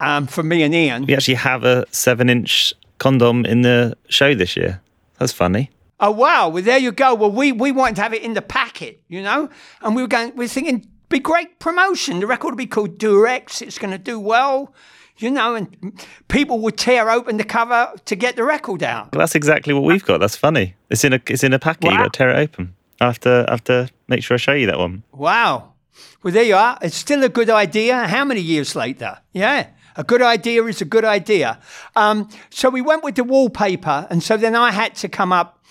um, 0.00 0.26
for 0.26 0.42
me 0.42 0.62
and 0.62 0.74
Ian. 0.74 1.06
We 1.06 1.14
actually 1.14 1.34
have 1.34 1.64
a 1.64 1.84
seven 1.90 2.28
inch 2.28 2.74
condom 2.98 3.44
in 3.44 3.62
the 3.62 3.96
show 4.08 4.34
this 4.34 4.56
year. 4.56 4.80
That's 5.18 5.32
funny. 5.32 5.70
Oh, 6.00 6.10
wow. 6.10 6.48
Well, 6.48 6.62
there 6.62 6.78
you 6.78 6.92
go. 6.92 7.14
Well, 7.14 7.30
we, 7.30 7.52
we 7.52 7.72
wanted 7.72 7.96
to 7.96 8.02
have 8.02 8.14
it 8.14 8.22
in 8.22 8.34
the 8.34 8.42
packet, 8.42 9.02
you 9.08 9.22
know? 9.22 9.50
And 9.82 9.94
we 9.94 10.02
were 10.02 10.08
going, 10.08 10.30
we 10.34 10.44
were 10.44 10.48
thinking, 10.48 10.86
be 11.10 11.18
great 11.18 11.58
promotion. 11.58 12.20
The 12.20 12.26
record 12.26 12.52
would 12.52 12.58
be 12.58 12.66
called 12.66 12.98
Durex. 12.98 13.60
It's 13.60 13.78
going 13.78 13.90
to 13.90 13.98
do 13.98 14.18
well 14.18 14.74
you 15.20 15.30
know, 15.30 15.54
and 15.54 15.92
people 16.28 16.60
would 16.60 16.76
tear 16.76 17.10
open 17.10 17.36
the 17.36 17.44
cover 17.44 17.92
to 18.06 18.16
get 18.16 18.36
the 18.36 18.44
record 18.44 18.82
out. 18.82 19.12
Well, 19.12 19.20
that's 19.20 19.34
exactly 19.34 19.74
what 19.74 19.84
we've 19.84 20.04
got. 20.04 20.18
That's 20.18 20.36
funny. 20.36 20.74
It's 20.88 21.04
in 21.04 21.12
a 21.12 21.20
it's 21.26 21.44
in 21.44 21.52
a 21.52 21.58
packet. 21.58 21.84
Wow. 21.84 21.90
You 21.90 21.98
got 21.98 22.12
to 22.12 22.16
tear 22.16 22.30
it 22.30 22.38
open. 22.38 22.74
I 23.00 23.06
have 23.06 23.20
to 23.20 23.44
I 23.48 23.52
have 23.52 23.64
to 23.64 23.88
make 24.08 24.22
sure 24.24 24.34
I 24.34 24.38
show 24.38 24.52
you 24.52 24.66
that 24.66 24.78
one. 24.78 25.02
Wow. 25.12 25.74
Well, 26.22 26.32
there 26.32 26.44
you 26.44 26.56
are. 26.56 26.78
It's 26.82 26.96
still 26.96 27.22
a 27.22 27.28
good 27.28 27.50
idea. 27.50 28.06
How 28.06 28.24
many 28.24 28.40
years 28.40 28.74
later? 28.74 29.18
Yeah. 29.32 29.68
A 29.96 30.04
good 30.04 30.22
idea 30.22 30.64
is 30.64 30.80
a 30.80 30.84
good 30.84 31.04
idea. 31.04 31.58
Um, 31.96 32.28
so 32.50 32.70
we 32.70 32.80
went 32.80 33.02
with 33.02 33.16
the 33.16 33.24
wallpaper, 33.24 34.06
and 34.10 34.22
so 34.22 34.36
then 34.36 34.54
I 34.54 34.70
had 34.70 34.94
to 34.96 35.08
come 35.08 35.32
up. 35.32 35.64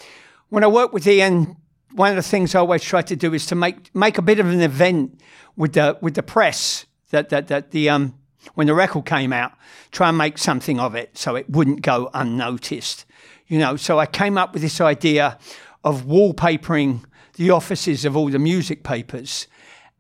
When 0.50 0.64
I 0.64 0.68
worked 0.68 0.94
with 0.94 1.08
Ian, 1.08 1.56
one 1.94 2.10
of 2.10 2.16
the 2.16 2.24
things 2.24 2.56
I 2.56 2.60
always 2.60 2.84
try 2.84 3.02
to 3.02 3.16
do 3.16 3.34
is 3.34 3.46
to 3.48 3.56
make 3.56 3.94
make 3.96 4.18
a 4.18 4.22
bit 4.22 4.40
of 4.40 4.48
an 4.48 4.62
event 4.62 5.20
with 5.56 5.74
the 5.74 5.98
with 6.02 6.16
the 6.16 6.24
press 6.24 6.86
that 7.12 7.30
that 7.30 7.48
that 7.48 7.72
the 7.72 7.90
um 7.90 8.16
when 8.56 8.68
the 8.68 8.74
record 8.74 9.06
came 9.06 9.34
out, 9.34 9.54
try 9.92 10.10
and 10.10 10.18
make 10.18 10.38
something 10.38 10.80
of 10.80 10.96
it 10.96 11.18
so 11.18 11.36
it 11.36 11.50
wouldn't 11.50 11.82
go 11.82 12.10
unnoticed. 12.14 13.06
You 13.48 13.60
know, 13.60 13.76
so 13.76 14.00
I 14.00 14.06
came 14.06 14.38
up 14.38 14.54
with 14.54 14.62
this 14.62 14.80
idea 14.80 15.38
of 15.84 16.04
wallpapering 16.04 17.04
the 17.36 17.52
offices 17.52 18.06
of 18.06 18.16
all 18.16 18.30
the 18.30 18.40
music 18.40 18.84
papers. 18.84 19.48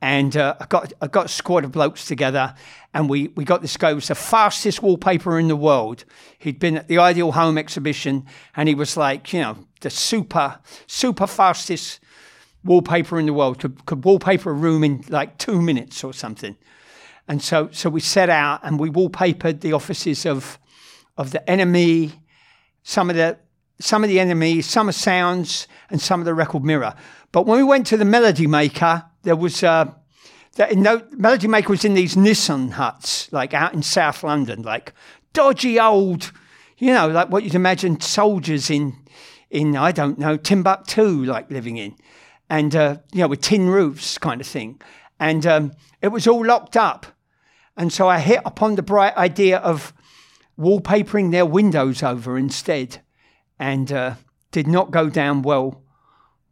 And 0.01 0.37
uh, 0.37 0.55
I 0.59 0.65
got 0.65 0.93
I 1.01 1.07
got 1.07 1.25
a 1.25 1.29
squad 1.29 1.65
of 1.65 1.73
blokes 1.73 2.05
together, 2.05 2.55
and 2.93 3.09
we, 3.09 3.27
we 3.29 3.43
got 3.43 3.61
this 3.61 3.75
guy 3.75 3.89
who 3.89 3.95
was 3.95 4.07
the 4.07 4.15
fastest 4.15 4.81
wallpaper 4.81 5.37
in 5.37 5.49
the 5.49 5.57
world. 5.57 6.05
He'd 6.37 6.59
been 6.59 6.77
at 6.77 6.87
the 6.87 6.97
Ideal 6.99 7.33
Home 7.33 7.57
exhibition, 7.57 8.25
and 8.55 8.69
he 8.69 8.75
was 8.75 8.95
like, 8.95 9.33
you 9.33 9.41
know, 9.41 9.57
the 9.81 9.89
super 9.89 10.59
super 10.87 11.27
fastest 11.27 11.99
wallpaper 12.63 13.19
in 13.19 13.25
the 13.25 13.33
world. 13.33 13.59
Could 13.59 13.85
could 13.85 14.05
wallpaper 14.05 14.51
a 14.51 14.53
room 14.53 14.85
in 14.85 15.03
like 15.09 15.37
two 15.37 15.61
minutes 15.61 16.01
or 16.03 16.13
something. 16.13 16.55
And 17.27 17.41
so 17.41 17.69
so 17.71 17.89
we 17.89 17.99
set 17.99 18.29
out 18.29 18.61
and 18.63 18.79
we 18.79 18.89
wallpapered 18.89 19.59
the 19.59 19.73
offices 19.73 20.25
of 20.25 20.59
of 21.17 21.31
the 21.31 21.49
enemy, 21.49 22.13
some 22.83 23.09
of 23.09 23.17
the 23.17 23.37
some 23.79 24.03
of 24.03 24.09
the 24.09 24.17
NME, 24.17 24.63
some 24.63 24.89
of 24.89 24.95
Sounds, 24.95 25.67
and 25.89 26.01
some 26.01 26.19
of 26.19 26.25
the 26.25 26.33
Record 26.33 26.63
Mirror. 26.63 26.93
But 27.31 27.45
when 27.45 27.57
we 27.57 27.63
went 27.63 27.87
to 27.87 27.97
the 27.97 28.05
Melody 28.05 28.47
Maker, 28.47 29.05
there 29.23 29.35
was 29.35 29.63
uh, 29.63 29.91
that 30.55 30.75
no, 30.75 31.01
Melody 31.11 31.47
Maker 31.47 31.69
was 31.69 31.85
in 31.85 31.93
these 31.93 32.17
Nissen 32.17 32.71
huts, 32.71 33.31
like 33.31 33.53
out 33.53 33.73
in 33.73 33.81
South 33.83 34.23
London, 34.23 34.61
like 34.61 34.93
dodgy 35.33 35.79
old, 35.79 36.31
you 36.77 36.93
know, 36.93 37.07
like 37.07 37.29
what 37.29 37.43
you'd 37.43 37.55
imagine 37.55 37.99
soldiers 38.01 38.69
in 38.69 38.95
in 39.49 39.75
I 39.75 39.91
don't 39.91 40.19
know 40.19 40.37
Timbuktu 40.37 41.23
like 41.25 41.49
living 41.49 41.77
in, 41.77 41.95
and 42.49 42.75
uh, 42.75 42.97
you 43.13 43.19
know 43.19 43.27
with 43.27 43.41
tin 43.41 43.69
roofs 43.69 44.17
kind 44.17 44.41
of 44.41 44.47
thing, 44.47 44.81
and 45.19 45.45
um, 45.45 45.71
it 46.01 46.09
was 46.09 46.27
all 46.27 46.45
locked 46.45 46.75
up, 46.75 47.05
and 47.77 47.93
so 47.93 48.07
I 48.07 48.19
hit 48.19 48.41
upon 48.45 48.75
the 48.75 48.83
bright 48.83 49.15
idea 49.15 49.59
of 49.59 49.93
wallpapering 50.57 51.31
their 51.31 51.45
windows 51.45 52.03
over 52.03 52.37
instead, 52.37 53.01
and 53.59 53.91
uh, 53.91 54.15
did 54.51 54.67
not 54.67 54.91
go 54.91 55.09
down 55.09 55.41
well 55.41 55.81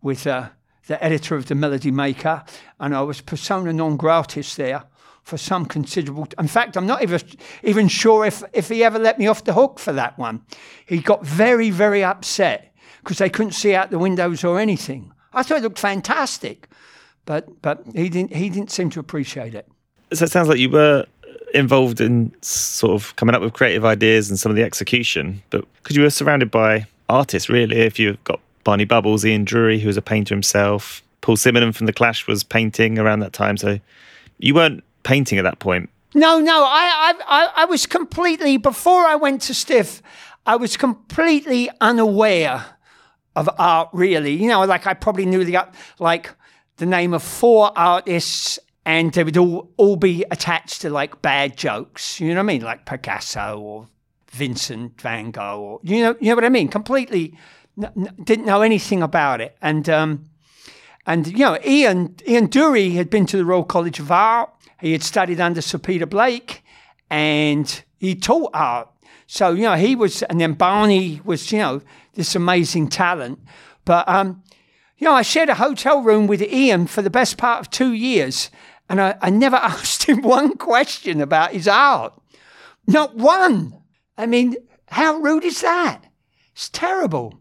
with. 0.01 0.27
Uh, 0.27 0.49
the 0.87 1.03
editor 1.03 1.35
of 1.35 1.45
the 1.45 1.55
Melody 1.55 1.91
Maker, 1.91 2.43
and 2.79 2.95
I 2.95 3.01
was 3.01 3.21
persona 3.21 3.71
non 3.71 3.97
gratis 3.97 4.55
there 4.55 4.83
for 5.23 5.37
some 5.37 5.65
considerable. 5.65 6.25
T- 6.25 6.35
in 6.39 6.47
fact, 6.47 6.75
I'm 6.75 6.87
not 6.87 7.03
even 7.03 7.21
even 7.63 7.87
sure 7.87 8.25
if 8.25 8.43
if 8.53 8.69
he 8.69 8.83
ever 8.83 8.97
let 8.97 9.19
me 9.19 9.27
off 9.27 9.43
the 9.43 9.53
hook 9.53 9.79
for 9.79 9.93
that 9.93 10.17
one. 10.17 10.41
He 10.85 10.99
got 10.99 11.25
very 11.25 11.69
very 11.69 12.03
upset 12.03 12.73
because 12.99 13.19
they 13.19 13.29
couldn't 13.29 13.51
see 13.51 13.75
out 13.75 13.91
the 13.91 13.99
windows 13.99 14.43
or 14.43 14.59
anything. 14.59 15.11
I 15.33 15.43
thought 15.43 15.59
it 15.59 15.63
looked 15.63 15.79
fantastic, 15.79 16.67
but 17.25 17.61
but 17.61 17.83
he 17.93 18.09
didn't 18.09 18.33
he 18.33 18.49
didn't 18.49 18.71
seem 18.71 18.89
to 18.91 18.99
appreciate 18.99 19.53
it. 19.53 19.67
So 20.13 20.25
it 20.25 20.31
sounds 20.31 20.47
like 20.47 20.57
you 20.57 20.69
were 20.69 21.05
involved 21.53 22.01
in 22.01 22.33
sort 22.41 22.93
of 22.93 23.15
coming 23.17 23.35
up 23.35 23.41
with 23.41 23.53
creative 23.53 23.83
ideas 23.83 24.29
and 24.29 24.39
some 24.39 24.49
of 24.49 24.55
the 24.55 24.63
execution, 24.63 25.41
but 25.49 25.65
because 25.81 25.95
you 25.95 26.03
were 26.03 26.09
surrounded 26.09 26.51
by 26.51 26.85
artists, 27.09 27.49
really, 27.49 27.77
if 27.77 27.99
you've 27.99 28.23
got 28.23 28.39
Barney 28.63 28.85
Bubbles, 28.85 29.25
Ian 29.25 29.45
Dury, 29.45 29.79
who 29.79 29.87
was 29.87 29.97
a 29.97 30.01
painter 30.01 30.35
himself. 30.35 31.01
Paul 31.21 31.37
Simonon 31.37 31.73
from 31.73 31.85
The 31.85 31.93
Clash 31.93 32.27
was 32.27 32.43
painting 32.43 32.99
around 32.99 33.19
that 33.19 33.33
time. 33.33 33.57
So 33.57 33.79
you 34.39 34.53
weren't 34.53 34.83
painting 35.03 35.37
at 35.37 35.43
that 35.43 35.59
point. 35.59 35.89
No, 36.13 36.39
no, 36.39 36.63
I, 36.63 37.13
I, 37.27 37.51
I 37.55 37.65
was 37.65 37.85
completely 37.85 38.57
before 38.57 39.05
I 39.05 39.15
went 39.15 39.41
to 39.43 39.53
Stiff. 39.53 40.01
I 40.45 40.55
was 40.55 40.77
completely 40.77 41.69
unaware 41.81 42.65
of 43.35 43.49
art. 43.59 43.89
Really, 43.93 44.33
you 44.33 44.47
know, 44.47 44.65
like 44.65 44.87
I 44.87 44.93
probably 44.93 45.25
knew 45.25 45.43
the 45.43 45.59
like 45.99 46.31
the 46.77 46.85
name 46.85 47.13
of 47.13 47.21
four 47.21 47.71
artists, 47.75 48.57
and 48.85 49.11
they 49.13 49.23
would 49.23 49.37
all 49.37 49.69
all 49.77 49.97
be 49.97 50.25
attached 50.31 50.81
to 50.81 50.89
like 50.89 51.21
bad 51.21 51.57
jokes. 51.57 52.19
You 52.19 52.29
know 52.29 52.35
what 52.35 52.51
I 52.51 52.53
mean, 52.53 52.61
like 52.61 52.85
Picasso 52.85 53.59
or 53.59 53.87
Vincent 54.37 55.01
Van 55.01 55.31
Gogh, 55.31 55.59
or 55.59 55.79
you 55.83 56.01
know, 56.03 56.15
you 56.19 56.29
know 56.29 56.35
what 56.35 56.45
I 56.45 56.49
mean. 56.49 56.67
Completely 56.67 57.37
n- 57.81 58.13
didn't 58.23 58.45
know 58.45 58.61
anything 58.61 59.01
about 59.01 59.41
it. 59.41 59.57
And 59.61 59.89
um, 59.89 60.29
and 61.05 61.27
you 61.27 61.39
know, 61.39 61.57
Ian 61.65 62.15
Ian 62.27 62.47
Dury 62.47 62.93
had 62.93 63.09
been 63.09 63.25
to 63.27 63.37
the 63.37 63.45
Royal 63.45 63.63
College 63.63 63.99
of 63.99 64.11
Art. 64.11 64.49
He 64.79 64.91
had 64.91 65.03
studied 65.03 65.39
under 65.39 65.61
Sir 65.61 65.79
Peter 65.79 66.05
Blake, 66.05 66.63
and 67.09 67.83
he 67.97 68.15
taught 68.15 68.51
art. 68.53 68.89
So 69.25 69.51
you 69.51 69.63
know, 69.63 69.75
he 69.75 69.95
was, 69.95 70.21
and 70.23 70.39
then 70.39 70.53
Barney 70.53 71.21
was, 71.25 71.51
you 71.51 71.59
know, 71.59 71.81
this 72.13 72.35
amazing 72.35 72.89
talent. 72.89 73.39
But 73.85 74.07
um, 74.07 74.43
you 74.97 75.05
know, 75.05 75.13
I 75.13 75.21
shared 75.21 75.49
a 75.49 75.55
hotel 75.55 76.01
room 76.01 76.27
with 76.27 76.41
Ian 76.41 76.87
for 76.87 77.01
the 77.01 77.09
best 77.09 77.37
part 77.37 77.61
of 77.61 77.69
two 77.69 77.93
years, 77.93 78.51
and 78.89 79.01
I, 79.01 79.15
I 79.21 79.29
never 79.29 79.55
asked 79.73 80.03
him 80.03 80.21
one 80.21 80.57
question 80.57 81.21
about 81.21 81.51
his 81.51 81.67
art. 81.67 82.13
Not 82.85 83.15
one. 83.15 83.73
I 84.17 84.25
mean, 84.25 84.55
how 84.87 85.17
rude 85.17 85.45
is 85.45 85.61
that? 85.61 86.05
It's 86.53 86.69
terrible. 86.69 87.39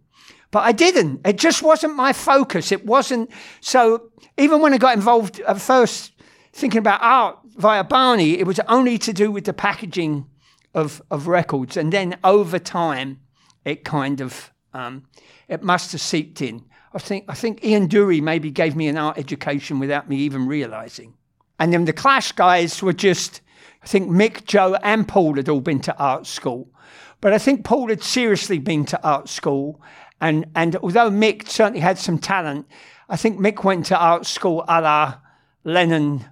But 0.50 0.60
I 0.60 0.72
didn't. 0.72 1.26
It 1.26 1.36
just 1.36 1.62
wasn't 1.62 1.96
my 1.96 2.12
focus. 2.12 2.72
It 2.72 2.86
wasn't. 2.86 3.30
So 3.60 4.10
even 4.38 4.60
when 4.60 4.72
I 4.72 4.78
got 4.78 4.94
involved 4.94 5.40
at 5.40 5.60
first 5.60 6.12
thinking 6.52 6.78
about 6.78 7.00
art 7.02 7.38
via 7.56 7.84
Barney, 7.84 8.38
it 8.38 8.46
was 8.46 8.60
only 8.68 8.98
to 8.98 9.12
do 9.12 9.30
with 9.30 9.44
the 9.44 9.52
packaging 9.52 10.26
of, 10.74 11.02
of 11.10 11.26
records. 11.26 11.76
And 11.76 11.92
then 11.92 12.18
over 12.22 12.58
time, 12.58 13.20
it 13.64 13.84
kind 13.84 14.20
of, 14.20 14.52
um, 14.72 15.04
it 15.48 15.62
must 15.62 15.92
have 15.92 16.00
seeped 16.00 16.40
in. 16.42 16.64
I 16.92 16.98
think, 16.98 17.24
I 17.28 17.34
think 17.34 17.64
Ian 17.64 17.88
Dury 17.88 18.22
maybe 18.22 18.50
gave 18.50 18.76
me 18.76 18.88
an 18.88 18.96
art 18.96 19.18
education 19.18 19.78
without 19.78 20.08
me 20.08 20.16
even 20.18 20.46
realizing. 20.46 21.14
And 21.58 21.72
then 21.72 21.84
the 21.84 21.92
Clash 21.92 22.32
guys 22.32 22.82
were 22.82 22.92
just, 22.92 23.40
I 23.86 23.88
think 23.88 24.10
Mick, 24.10 24.44
Joe, 24.44 24.76
and 24.82 25.06
Paul 25.06 25.36
had 25.36 25.48
all 25.48 25.62
been 25.62 25.80
to 25.80 25.96
art 25.96 26.26
school. 26.26 26.68
But 27.20 27.32
I 27.32 27.38
think 27.38 27.64
Paul 27.64 27.88
had 27.88 28.02
seriously 28.02 28.58
been 28.58 28.84
to 28.86 29.02
art 29.02 29.28
school 29.28 29.80
and 30.20 30.46
and 30.54 30.76
although 30.76 31.10
Mick 31.10 31.48
certainly 31.48 31.80
had 31.80 31.98
some 31.98 32.18
talent, 32.18 32.66
I 33.08 33.16
think 33.16 33.38
Mick 33.38 33.64
went 33.64 33.86
to 33.86 33.98
art 33.98 34.26
school 34.26 34.64
a 34.68 34.80
la 34.80 35.18
Lennon, 35.64 36.24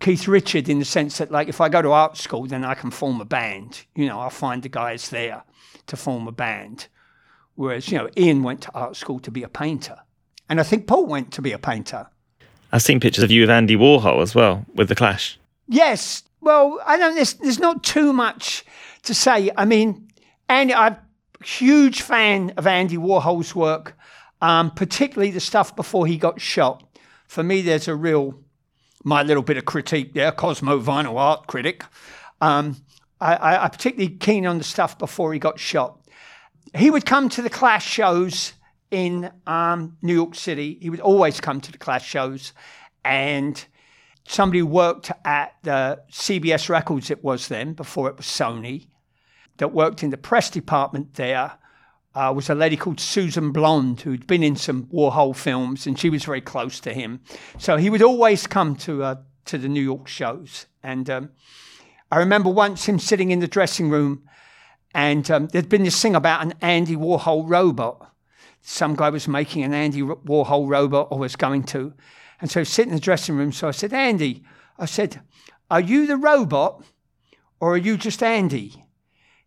Keith 0.00 0.28
Richard, 0.28 0.68
in 0.68 0.78
the 0.78 0.84
sense 0.84 1.18
that 1.18 1.30
like 1.30 1.48
if 1.48 1.60
I 1.60 1.68
go 1.68 1.82
to 1.82 1.90
art 1.90 2.16
school, 2.16 2.46
then 2.46 2.64
I 2.64 2.74
can 2.74 2.90
form 2.90 3.20
a 3.20 3.24
band. 3.24 3.84
You 3.94 4.06
know, 4.06 4.20
I'll 4.20 4.30
find 4.30 4.62
the 4.62 4.68
guys 4.68 5.10
there 5.10 5.42
to 5.86 5.96
form 5.96 6.28
a 6.28 6.32
band. 6.32 6.88
Whereas 7.54 7.90
you 7.90 7.98
know, 7.98 8.08
Ian 8.16 8.42
went 8.42 8.62
to 8.62 8.74
art 8.74 8.96
school 8.96 9.18
to 9.20 9.30
be 9.30 9.42
a 9.42 9.48
painter, 9.48 9.98
and 10.48 10.60
I 10.60 10.62
think 10.62 10.86
Paul 10.86 11.06
went 11.06 11.32
to 11.32 11.42
be 11.42 11.52
a 11.52 11.58
painter. 11.58 12.08
I've 12.70 12.82
seen 12.82 13.00
pictures 13.00 13.24
of 13.24 13.30
you 13.30 13.42
with 13.42 13.50
Andy 13.50 13.76
Warhol 13.76 14.22
as 14.22 14.34
well 14.34 14.64
with 14.74 14.88
the 14.88 14.94
Clash. 14.94 15.38
Yes. 15.68 16.22
Well, 16.42 16.80
I 16.84 16.98
don't. 16.98 17.14
There's, 17.14 17.34
there's 17.34 17.60
not 17.60 17.84
too 17.84 18.12
much 18.12 18.64
to 19.04 19.14
say. 19.14 19.50
I 19.56 19.64
mean, 19.64 20.08
Andy, 20.48 20.74
I'm 20.74 20.96
a 21.40 21.44
huge 21.44 22.02
fan 22.02 22.52
of 22.56 22.66
Andy 22.66 22.96
Warhol's 22.96 23.54
work, 23.54 23.96
um, 24.40 24.72
particularly 24.72 25.30
the 25.30 25.40
stuff 25.40 25.76
before 25.76 26.06
he 26.08 26.18
got 26.18 26.40
shot. 26.40 26.82
For 27.28 27.44
me, 27.44 27.62
there's 27.62 27.86
a 27.86 27.94
real, 27.94 28.34
my 29.04 29.22
little 29.22 29.44
bit 29.44 29.56
of 29.56 29.66
critique 29.66 30.14
there, 30.14 30.32
Cosmo 30.32 30.80
vinyl 30.80 31.16
art 31.16 31.46
critic. 31.46 31.84
Um, 32.40 32.76
I, 33.20 33.64
am 33.64 33.70
particularly 33.70 34.16
keen 34.16 34.44
on 34.44 34.58
the 34.58 34.64
stuff 34.64 34.98
before 34.98 35.32
he 35.32 35.38
got 35.38 35.60
shot. 35.60 36.00
He 36.74 36.90
would 36.90 37.06
come 37.06 37.28
to 37.30 37.42
the 37.42 37.50
Clash 37.50 37.86
shows 37.86 38.54
in 38.90 39.30
um, 39.46 39.96
New 40.02 40.14
York 40.14 40.34
City. 40.34 40.76
He 40.80 40.90
would 40.90 40.98
always 40.98 41.40
come 41.40 41.60
to 41.60 41.70
the 41.70 41.78
Clash 41.78 42.04
shows, 42.04 42.52
and 43.04 43.64
somebody 44.26 44.62
worked 44.62 45.10
at 45.24 45.54
the 45.62 46.02
CBS 46.10 46.68
Records. 46.68 47.10
It 47.10 47.22
was 47.22 47.48
then 47.48 47.74
before 47.74 48.08
it 48.08 48.16
was 48.16 48.26
Sony 48.26 48.88
that 49.58 49.72
worked 49.72 50.02
in 50.02 50.10
the 50.10 50.16
press 50.16 50.50
department 50.50 51.14
there 51.14 51.52
uh, 52.14 52.32
was 52.34 52.50
a 52.50 52.54
lady 52.54 52.76
called 52.76 53.00
Susan 53.00 53.52
Blond 53.52 54.02
who'd 54.02 54.26
been 54.26 54.42
in 54.42 54.56
some 54.56 54.84
Warhol 54.86 55.34
films, 55.34 55.86
and 55.86 55.98
she 55.98 56.10
was 56.10 56.24
very 56.24 56.40
close 56.40 56.78
to 56.80 56.92
him. 56.92 57.20
So 57.58 57.76
he 57.76 57.90
would 57.90 58.02
always 58.02 58.46
come 58.46 58.76
to 58.76 59.02
uh, 59.02 59.14
to 59.46 59.58
the 59.58 59.68
New 59.68 59.82
York 59.82 60.08
shows. 60.08 60.66
And 60.82 61.08
um, 61.08 61.30
I 62.10 62.18
remember 62.18 62.50
once 62.50 62.86
him 62.86 62.98
sitting 62.98 63.30
in 63.30 63.40
the 63.40 63.48
dressing 63.48 63.88
room, 63.88 64.28
and 64.94 65.28
um, 65.30 65.48
there'd 65.48 65.68
been 65.68 65.84
this 65.84 66.00
thing 66.00 66.14
about 66.14 66.42
an 66.42 66.54
Andy 66.60 66.96
Warhol 66.96 67.48
robot. 67.48 68.10
Some 68.60 68.94
guy 68.94 69.10
was 69.10 69.26
making 69.26 69.64
an 69.64 69.72
Andy 69.72 70.02
Warhol 70.02 70.68
robot, 70.68 71.08
or 71.10 71.18
was 71.18 71.34
going 71.34 71.64
to. 71.64 71.94
And 72.42 72.50
so 72.50 72.64
sitting 72.64 72.90
in 72.90 72.96
the 72.96 73.00
dressing 73.00 73.36
room. 73.36 73.52
So 73.52 73.68
I 73.68 73.70
said, 73.70 73.92
Andy, 73.94 74.42
I 74.78 74.86
said, 74.86 75.20
are 75.70 75.80
you 75.80 76.06
the 76.06 76.16
robot, 76.16 76.84
or 77.60 77.74
are 77.74 77.78
you 77.78 77.96
just 77.96 78.22
Andy? 78.22 78.84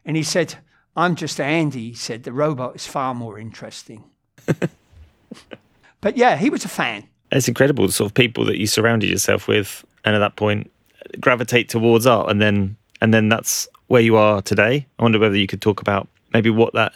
And 0.05 0.15
he 0.15 0.23
said, 0.23 0.55
I'm 0.95 1.15
just 1.15 1.39
Andy. 1.39 1.89
He 1.89 1.93
said, 1.93 2.23
the 2.23 2.31
robot 2.31 2.77
is 2.77 2.87
far 2.87 3.13
more 3.13 3.37
interesting. 3.37 4.05
but 6.01 6.15
yeah, 6.15 6.37
he 6.37 6.49
was 6.49 6.63
a 6.63 6.69
fan. 6.69 7.07
It's 7.31 7.49
incredible 7.49 7.85
the 7.85 7.91
sort 7.91 8.09
of 8.09 8.13
people 8.13 8.45
that 8.45 8.57
you 8.57 8.65
surrounded 8.65 9.09
yourself 9.09 9.47
with, 9.47 9.83
and 10.05 10.15
at 10.15 10.19
that 10.19 10.37
point, 10.37 10.71
gravitate 11.19 11.67
towards 11.67 12.07
art, 12.07 12.31
and 12.31 12.41
then 12.41 12.77
and 13.01 13.13
then 13.13 13.27
that's 13.27 13.67
where 13.87 14.01
you 14.01 14.15
are 14.15 14.41
today. 14.41 14.87
I 14.97 15.03
wonder 15.03 15.19
whether 15.19 15.35
you 15.35 15.47
could 15.47 15.61
talk 15.61 15.81
about 15.81 16.07
maybe 16.33 16.49
what 16.49 16.73
that 16.73 16.95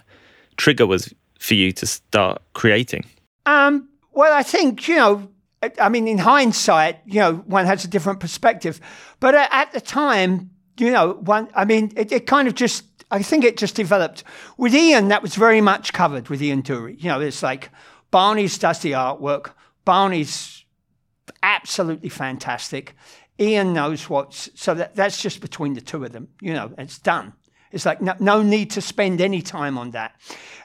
trigger 0.55 0.87
was 0.87 1.13
for 1.39 1.55
you 1.55 1.71
to 1.73 1.85
start 1.85 2.41
creating. 2.53 3.05
Um, 3.45 3.89
well, 4.13 4.33
I 4.33 4.43
think, 4.43 4.87
you 4.87 4.95
know, 4.95 5.29
I 5.79 5.89
mean, 5.89 6.07
in 6.07 6.17
hindsight, 6.17 6.99
you 7.05 7.19
know, 7.19 7.35
one 7.45 7.65
has 7.65 7.83
a 7.83 7.87
different 7.87 8.19
perspective. 8.19 8.79
But 9.19 9.35
uh, 9.35 9.47
at 9.51 9.71
the 9.71 9.81
time, 9.81 10.51
you 10.77 10.91
know, 10.91 11.13
one, 11.13 11.49
I 11.53 11.65
mean, 11.65 11.91
it, 11.95 12.11
it 12.11 12.27
kind 12.27 12.47
of 12.47 12.55
just, 12.55 12.85
I 13.11 13.21
think 13.21 13.43
it 13.43 13.57
just 13.57 13.75
developed. 13.75 14.23
With 14.57 14.73
Ian, 14.73 15.09
that 15.09 15.21
was 15.21 15.35
very 15.35 15.61
much 15.61 15.91
covered 15.91 16.29
with 16.29 16.41
Ian 16.41 16.63
Dury. 16.63 17.01
You 17.01 17.09
know, 17.09 17.19
it's 17.19 17.43
like 17.43 17.69
Barney's 18.11 18.57
does 18.57 18.79
the 18.79 18.93
artwork, 18.93 19.51
Barney's 19.83 20.63
absolutely 21.43 22.09
fantastic. 22.09 22.95
Ian 23.39 23.73
knows 23.73 24.09
what's, 24.09 24.49
so 24.55 24.73
that, 24.73 24.95
that's 24.95 25.21
just 25.21 25.41
between 25.41 25.73
the 25.73 25.81
two 25.81 26.03
of 26.03 26.11
them. 26.11 26.27
You 26.41 26.53
know, 26.53 26.73
it's 26.77 26.99
done. 26.99 27.33
It's 27.71 27.85
like 27.85 28.01
no, 28.01 28.15
no, 28.19 28.41
need 28.41 28.71
to 28.71 28.81
spend 28.81 29.21
any 29.21 29.41
time 29.41 29.77
on 29.77 29.91
that. 29.91 30.15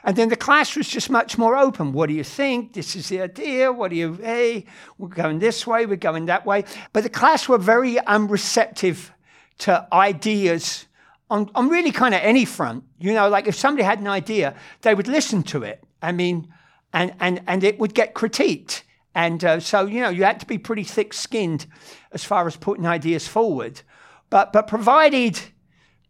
And 0.03 0.15
then 0.15 0.29
the 0.29 0.35
Clash 0.35 0.77
was 0.77 0.87
just 0.87 1.09
much 1.09 1.37
more 1.37 1.57
open. 1.57 1.91
What 1.91 2.07
do 2.09 2.13
you 2.13 2.23
think? 2.23 2.73
This 2.73 2.95
is 2.95 3.09
the 3.09 3.21
idea. 3.21 3.71
What 3.71 3.89
do 3.89 3.95
you, 3.95 4.13
hey, 4.13 4.65
we're 4.97 5.07
going 5.07 5.39
this 5.39 5.65
way, 5.65 5.85
we're 5.85 5.95
going 5.95 6.25
that 6.25 6.45
way. 6.45 6.63
But 6.93 7.03
the 7.03 7.09
Clash 7.09 7.49
were 7.49 7.57
very 7.57 7.95
unreceptive 7.95 9.11
to 9.59 9.87
ideas 9.91 10.85
on, 11.29 11.49
on 11.55 11.69
really 11.69 11.91
kind 11.91 12.13
of 12.13 12.21
any 12.21 12.45
front. 12.45 12.83
You 12.99 13.13
know, 13.13 13.29
like 13.29 13.47
if 13.47 13.55
somebody 13.55 13.83
had 13.83 13.99
an 13.99 14.07
idea, 14.07 14.55
they 14.81 14.93
would 14.93 15.07
listen 15.07 15.43
to 15.43 15.63
it. 15.63 15.83
I 16.01 16.11
mean, 16.11 16.53
and, 16.93 17.13
and, 17.19 17.41
and 17.47 17.63
it 17.63 17.79
would 17.79 17.95
get 17.95 18.13
critiqued. 18.13 18.83
And 19.15 19.43
uh, 19.43 19.59
so, 19.59 19.85
you 19.85 20.01
know, 20.01 20.09
you 20.09 20.23
had 20.23 20.39
to 20.41 20.45
be 20.45 20.57
pretty 20.57 20.83
thick 20.83 21.13
skinned 21.13 21.65
as 22.11 22.23
far 22.23 22.45
as 22.47 22.57
putting 22.57 22.85
ideas 22.85 23.27
forward. 23.27 23.81
But, 24.29 24.53
but 24.53 24.67
provided 24.67 25.39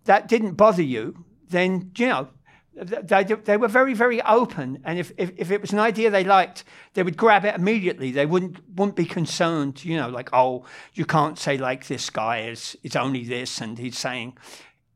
that 0.06 0.28
didn't 0.28 0.54
bother 0.54 0.84
you, 0.84 1.26
then, 1.50 1.92
you 1.98 2.08
know, 2.08 2.30
they, 2.76 3.24
they 3.24 3.58
were 3.58 3.70
very, 3.70 3.94
very 3.94 4.22
open. 4.24 4.82
And 4.84 5.00
if, 5.00 5.12
if, 5.18 5.32
if, 5.38 5.52
it 5.52 5.62
was 5.62 5.72
an 5.72 5.80
idea 5.80 6.10
they 6.10 6.26
liked, 6.26 6.66
they 6.94 7.04
would 7.04 7.16
grab 7.16 7.46
it 7.46 7.56
immediately. 7.56 8.12
They 8.12 8.26
wouldn't, 8.26 8.58
wouldn't 8.76 8.98
be 8.98 9.06
concerned, 9.06 9.86
you 9.86 9.96
know, 9.96 10.10
like, 10.10 10.30
oh, 10.34 10.66
you 10.94 11.06
can't 11.06 11.40
say 11.40 11.58
like 11.58 11.88
this 11.88 12.10
guy 12.10 12.42
is, 12.42 12.78
is 12.84 12.96
only 12.96 13.24
this 13.24 13.62
and 13.62 13.78
he's 13.78 13.98
saying 13.98 14.38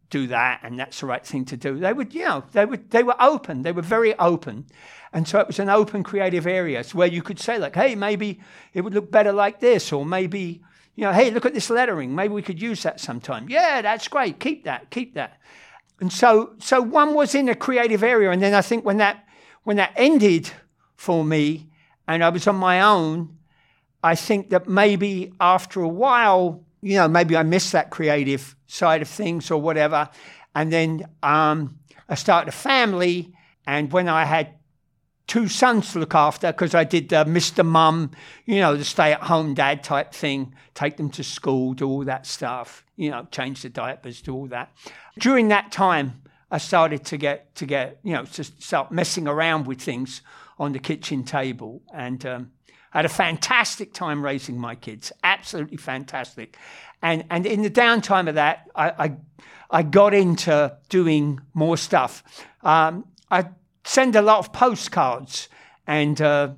do 0.09 0.25
that 0.25 0.59
and 0.63 0.79
that's 0.79 0.99
the 0.99 1.05
right 1.05 1.25
thing 1.25 1.45
to 1.45 1.55
do. 1.55 1.77
They 1.77 1.93
would, 1.93 2.13
you 2.13 2.25
know, 2.25 2.43
they, 2.51 2.65
would, 2.65 2.89
they 2.89 3.03
were 3.03 3.15
open. 3.21 3.61
They 3.61 3.71
were 3.71 3.81
very 3.81 4.17
open. 4.17 4.65
And 5.13 5.27
so 5.27 5.39
it 5.39 5.47
was 5.47 5.59
an 5.59 5.69
open 5.69 6.03
creative 6.03 6.47
area 6.47 6.83
where 6.93 7.07
you 7.07 7.21
could 7.21 7.39
say 7.39 7.57
like, 7.57 7.75
hey, 7.75 7.95
maybe 7.95 8.39
it 8.73 8.81
would 8.81 8.93
look 8.93 9.11
better 9.11 9.31
like 9.31 9.59
this 9.59 9.91
or 9.91 10.05
maybe 10.05 10.61
you 10.95 11.05
know, 11.05 11.13
hey, 11.13 11.31
look 11.31 11.45
at 11.45 11.53
this 11.53 11.69
lettering. 11.69 12.13
Maybe 12.13 12.33
we 12.33 12.41
could 12.41 12.61
use 12.61 12.83
that 12.83 12.99
sometime. 12.99 13.47
Yeah, 13.49 13.81
that's 13.81 14.07
great. 14.07 14.39
Keep 14.39 14.65
that. 14.65 14.89
Keep 14.89 15.15
that. 15.15 15.39
And 16.01 16.11
so, 16.11 16.55
so 16.59 16.81
one 16.81 17.13
was 17.13 17.35
in 17.35 17.49
a 17.49 17.55
creative 17.55 18.03
area, 18.03 18.31
and 18.31 18.41
then 18.41 18.53
I 18.53 18.61
think 18.61 18.85
when 18.85 18.97
that 18.97 19.25
when 19.63 19.77
that 19.77 19.93
ended 19.95 20.49
for 20.95 21.23
me, 21.23 21.69
and 22.07 22.23
I 22.23 22.29
was 22.29 22.47
on 22.47 22.55
my 22.55 22.81
own, 22.81 23.37
I 24.03 24.15
think 24.15 24.49
that 24.49 24.67
maybe 24.67 25.33
after 25.39 25.81
a 25.81 25.87
while, 25.87 26.63
you 26.81 26.95
know, 26.95 27.07
maybe 27.07 27.35
I 27.35 27.43
missed 27.43 27.73
that 27.73 27.89
creative 27.89 28.55
side 28.67 29.01
of 29.01 29.09
things 29.09 29.51
or 29.51 29.61
whatever, 29.61 30.09
and 30.55 30.71
then 30.71 31.05
um, 31.21 31.77
I 32.07 32.15
started 32.15 32.49
a 32.49 32.53
family, 32.53 33.33
and 33.67 33.91
when 33.91 34.07
I 34.07 34.23
had 34.23 34.53
two 35.29 35.47
sons 35.47 35.93
to 35.93 35.99
look 35.99 36.15
after 36.15 36.51
because 36.51 36.73
I 36.73 36.83
did 36.83 37.13
uh, 37.13 37.23
Mr. 37.23 37.63
Mum, 37.63 38.11
you 38.45 38.59
know, 38.59 38.75
the 38.75 38.83
stay 38.83 39.13
at 39.13 39.21
home 39.21 39.53
dad 39.53 39.83
type 39.83 40.11
thing, 40.11 40.53
take 40.73 40.97
them 40.97 41.09
to 41.11 41.23
school, 41.23 41.75
do 41.75 41.87
all 41.87 42.03
that 42.05 42.25
stuff, 42.25 42.83
you 42.97 43.11
know, 43.11 43.27
change 43.31 43.61
the 43.61 43.69
diapers, 43.69 44.21
do 44.21 44.33
all 44.33 44.47
that. 44.47 44.73
During 45.19 45.49
that 45.49 45.71
time, 45.71 46.23
I 46.49 46.57
started 46.57 47.05
to 47.05 47.17
get, 47.17 47.53
to 47.55 47.67
get, 47.67 47.99
you 48.03 48.13
know, 48.13 48.25
to 48.25 48.43
start 48.43 48.91
messing 48.91 49.27
around 49.27 49.67
with 49.67 49.79
things 49.79 50.23
on 50.57 50.73
the 50.73 50.79
kitchen 50.79 51.23
table. 51.23 51.83
And 51.93 52.25
um, 52.25 52.51
I 52.91 52.97
had 52.97 53.05
a 53.05 53.09
fantastic 53.09 53.93
time 53.93 54.25
raising 54.25 54.57
my 54.57 54.73
kids, 54.73 55.11
absolutely 55.23 55.77
fantastic. 55.77 56.57
And, 57.03 57.23
and 57.29 57.45
in 57.45 57.61
the 57.61 57.69
downtime 57.69 58.27
of 58.27 58.35
that, 58.35 58.67
I, 58.75 58.89
I, 58.89 59.17
I 59.69 59.83
got 59.83 60.15
into 60.15 60.75
doing 60.89 61.39
more 61.53 61.77
stuff. 61.77 62.23
Um, 62.63 63.05
I 63.29 63.45
send 63.83 64.15
a 64.15 64.21
lot 64.21 64.39
of 64.39 64.53
postcards. 64.53 65.49
And 65.87 66.21
uh, 66.21 66.51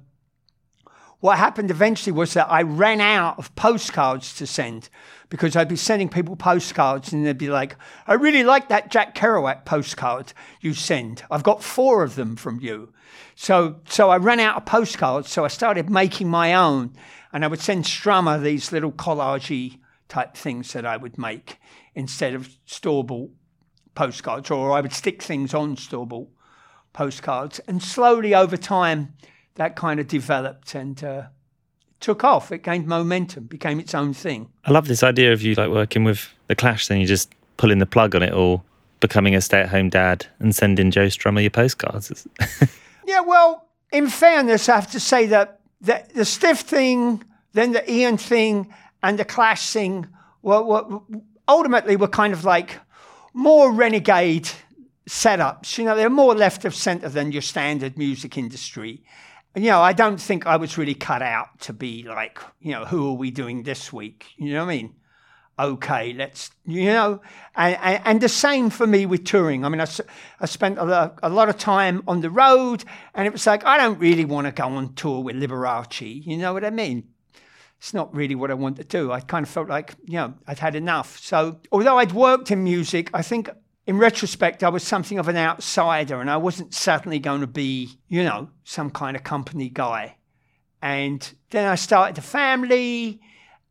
what 1.20 1.38
happened 1.38 1.72
eventually 1.72 2.12
was 2.12 2.34
that 2.34 2.52
I 2.52 2.64
ran 2.64 3.00
out 3.00 3.38
of 3.38 3.56
postcards 3.56 4.34
to 4.36 4.48
send 4.48 4.90
because 5.30 5.56
I'd 5.56 5.70
be 5.70 5.76
sending 5.76 6.10
people 6.10 6.36
postcards 6.36 7.14
and 7.14 7.26
they'd 7.26 7.38
be 7.38 7.50
like, 7.50 7.78
I 8.08 8.16
really 8.16 8.44
like 8.44 8.68
that 8.70 8.92
Jack 8.92 9.16
Kerouac 9.16 9.64
postcard 9.64 10.34
you 10.60 10.74
send. 10.74 11.24
I've 11.32 11.44
got 11.44 11.64
four 11.64 12.04
of 12.04 12.16
them 12.16 12.36
from 12.36 12.60
you. 12.60 12.92
So, 13.36 13.80
so 13.88 14.10
I 14.10 14.18
ran 14.18 14.40
out 14.40 14.58
of 14.58 14.66
postcards. 14.66 15.30
So 15.30 15.46
I 15.46 15.48
started 15.48 15.90
making 15.90 16.28
my 16.28 16.54
own 16.54 16.94
and 17.32 17.46
I 17.46 17.48
would 17.48 17.62
send 17.62 17.86
Strummer 17.86 18.42
these 18.42 18.72
little 18.72 18.92
collagey 18.92 19.80
type 20.10 20.36
things 20.36 20.74
that 20.74 20.86
I 20.86 20.98
would 20.98 21.18
make 21.18 21.58
instead 21.96 22.34
of 22.34 22.58
store 22.66 23.04
bought 23.04 23.32
postcards, 23.96 24.52
or 24.52 24.72
I 24.72 24.82
would 24.82 24.94
stick 24.94 25.22
things 25.22 25.54
on 25.54 25.78
store 25.78 26.08
bought 26.08 26.30
postcards. 26.94 27.60
And 27.68 27.82
slowly 27.82 28.34
over 28.36 28.58
time, 28.58 29.14
that 29.56 29.76
kind 29.76 30.00
of 30.00 30.08
developed 30.08 30.76
and 30.76 31.04
uh, 31.04 31.24
took 32.00 32.24
off. 32.24 32.52
It 32.52 32.64
gained 32.64 32.88
momentum, 32.88 33.46
became 33.46 33.80
its 33.80 33.94
own 33.94 34.14
thing. 34.14 34.50
I 34.66 34.72
love 34.72 34.88
this 34.88 35.04
idea 35.04 35.34
of 35.34 35.42
you 35.42 35.56
like 35.56 35.70
working 35.70 36.04
with 36.04 36.30
the 36.48 36.56
Clash, 36.56 36.88
then 36.88 37.00
you 37.00 37.08
just 37.08 37.34
pulling 37.58 37.80
the 37.80 37.86
plug 37.86 38.16
on 38.16 38.24
it 38.24 38.34
all, 38.34 38.64
becoming 39.00 39.36
a 39.36 39.42
stay-at-home 39.42 39.90
dad, 39.90 40.26
and 40.40 40.56
sending 40.56 40.92
Joe 40.92 41.08
Strummer 41.08 41.42
your 41.42 41.52
postcards. 41.52 42.28
yeah, 43.06 43.22
well, 43.22 43.68
in 43.92 44.10
fairness, 44.10 44.68
I 44.68 44.76
have 44.76 44.92
to 44.92 45.00
say 45.00 45.28
that 45.28 45.60
the, 45.80 46.04
the 46.14 46.26
stiff 46.26 46.62
thing, 46.62 47.24
then 47.54 47.72
the 47.72 47.92
Ian 47.92 48.18
thing, 48.18 48.74
and 49.04 49.18
the 49.18 49.26
Clash 49.26 49.72
thing 49.72 50.08
were, 50.42 50.62
were 50.62 51.02
ultimately 51.48 51.96
were 51.96 52.08
kind 52.08 52.34
of 52.34 52.46
like 52.46 52.80
more 53.34 53.72
renegade 53.72 54.50
setups. 55.08 55.78
You 55.78 55.86
know, 55.86 55.96
they're 55.96 56.10
more 56.10 56.36
left 56.36 56.66
of 56.66 56.76
center 56.76 57.10
than 57.10 57.32
your 57.32 57.42
standard 57.42 57.98
music 57.98 58.38
industry. 58.38 59.04
And, 59.54 59.64
you 59.64 59.72
know, 59.72 59.82
I 59.82 59.94
don't 59.94 60.20
think 60.20 60.46
I 60.46 60.56
was 60.56 60.78
really 60.78 60.96
cut 60.96 61.22
out 61.22 61.60
to 61.62 61.74
be 61.74 62.04
like, 62.04 62.40
you 62.62 62.72
know, 62.72 62.86
who 62.86 63.10
are 63.10 63.16
we 63.16 63.32
doing 63.32 63.64
this 63.64 63.92
week? 63.92 64.28
You 64.38 64.54
know 64.54 64.66
what 64.66 64.72
I 64.72 64.76
mean? 64.76 64.96
Okay, 65.60 66.14
let's, 66.14 66.50
you 66.66 66.86
know, 66.86 67.22
and, 67.56 67.78
and, 67.82 68.02
and 68.06 68.22
the 68.22 68.30
same 68.30 68.70
for 68.70 68.88
me 68.88 69.06
with 69.06 69.26
touring. 69.26 69.66
I 69.66 69.70
mean, 69.70 69.82
I, 69.82 69.88
I 70.40 70.46
spent 70.46 70.80
a 70.80 70.86
lot, 70.86 71.20
a 71.22 71.30
lot 71.30 71.50
of 71.50 71.58
time 71.58 72.02
on 72.08 72.22
the 72.22 72.30
road, 72.30 72.84
and 73.14 73.28
it 73.28 73.34
was 73.34 73.46
like, 73.46 73.64
I 73.66 73.78
don't 73.78 74.00
really 74.00 74.26
want 74.26 74.48
to 74.48 74.54
go 74.54 74.64
on 74.64 74.96
tour 74.96 75.22
with 75.22 75.36
Liberace. 75.36 76.26
You 76.26 76.38
know 76.38 76.54
what 76.54 76.64
I 76.64 76.70
mean? 76.72 77.10
It's 77.78 77.94
not 77.94 78.16
really 78.16 78.34
what 78.34 78.50
I 78.50 78.54
want 78.54 78.78
to 78.78 78.84
do. 78.84 79.12
I 79.12 79.20
kind 79.20 79.44
of 79.44 79.50
felt 79.50 79.68
like, 79.68 79.96
you 80.06 80.14
know, 80.14 80.34
I'd 80.48 80.60
had 80.60 80.76
enough. 80.76 81.20
So, 81.20 81.60
although 81.72 81.98
I'd 81.98 82.14
worked 82.14 82.50
in 82.50 82.64
music, 82.64 83.10
I 83.14 83.22
think 83.22 83.50
in 83.88 83.98
retrospect, 83.98 84.64
I 84.64 84.70
was 84.70 84.84
something 84.84 85.18
of 85.18 85.28
an 85.28 85.38
outsider 85.38 86.22
and 86.22 86.30
I 86.30 86.38
wasn't 86.38 86.74
certainly 86.74 87.20
going 87.20 87.42
to 87.42 87.48
be, 87.48 87.90
you 88.08 88.24
know, 88.24 88.50
some 88.64 88.92
kind 88.92 89.18
of 89.18 89.24
company 89.24 89.70
guy. 89.70 90.18
And 90.82 91.28
then 91.50 91.68
I 91.68 91.76
started 91.76 92.18
a 92.18 92.22
family 92.22 93.20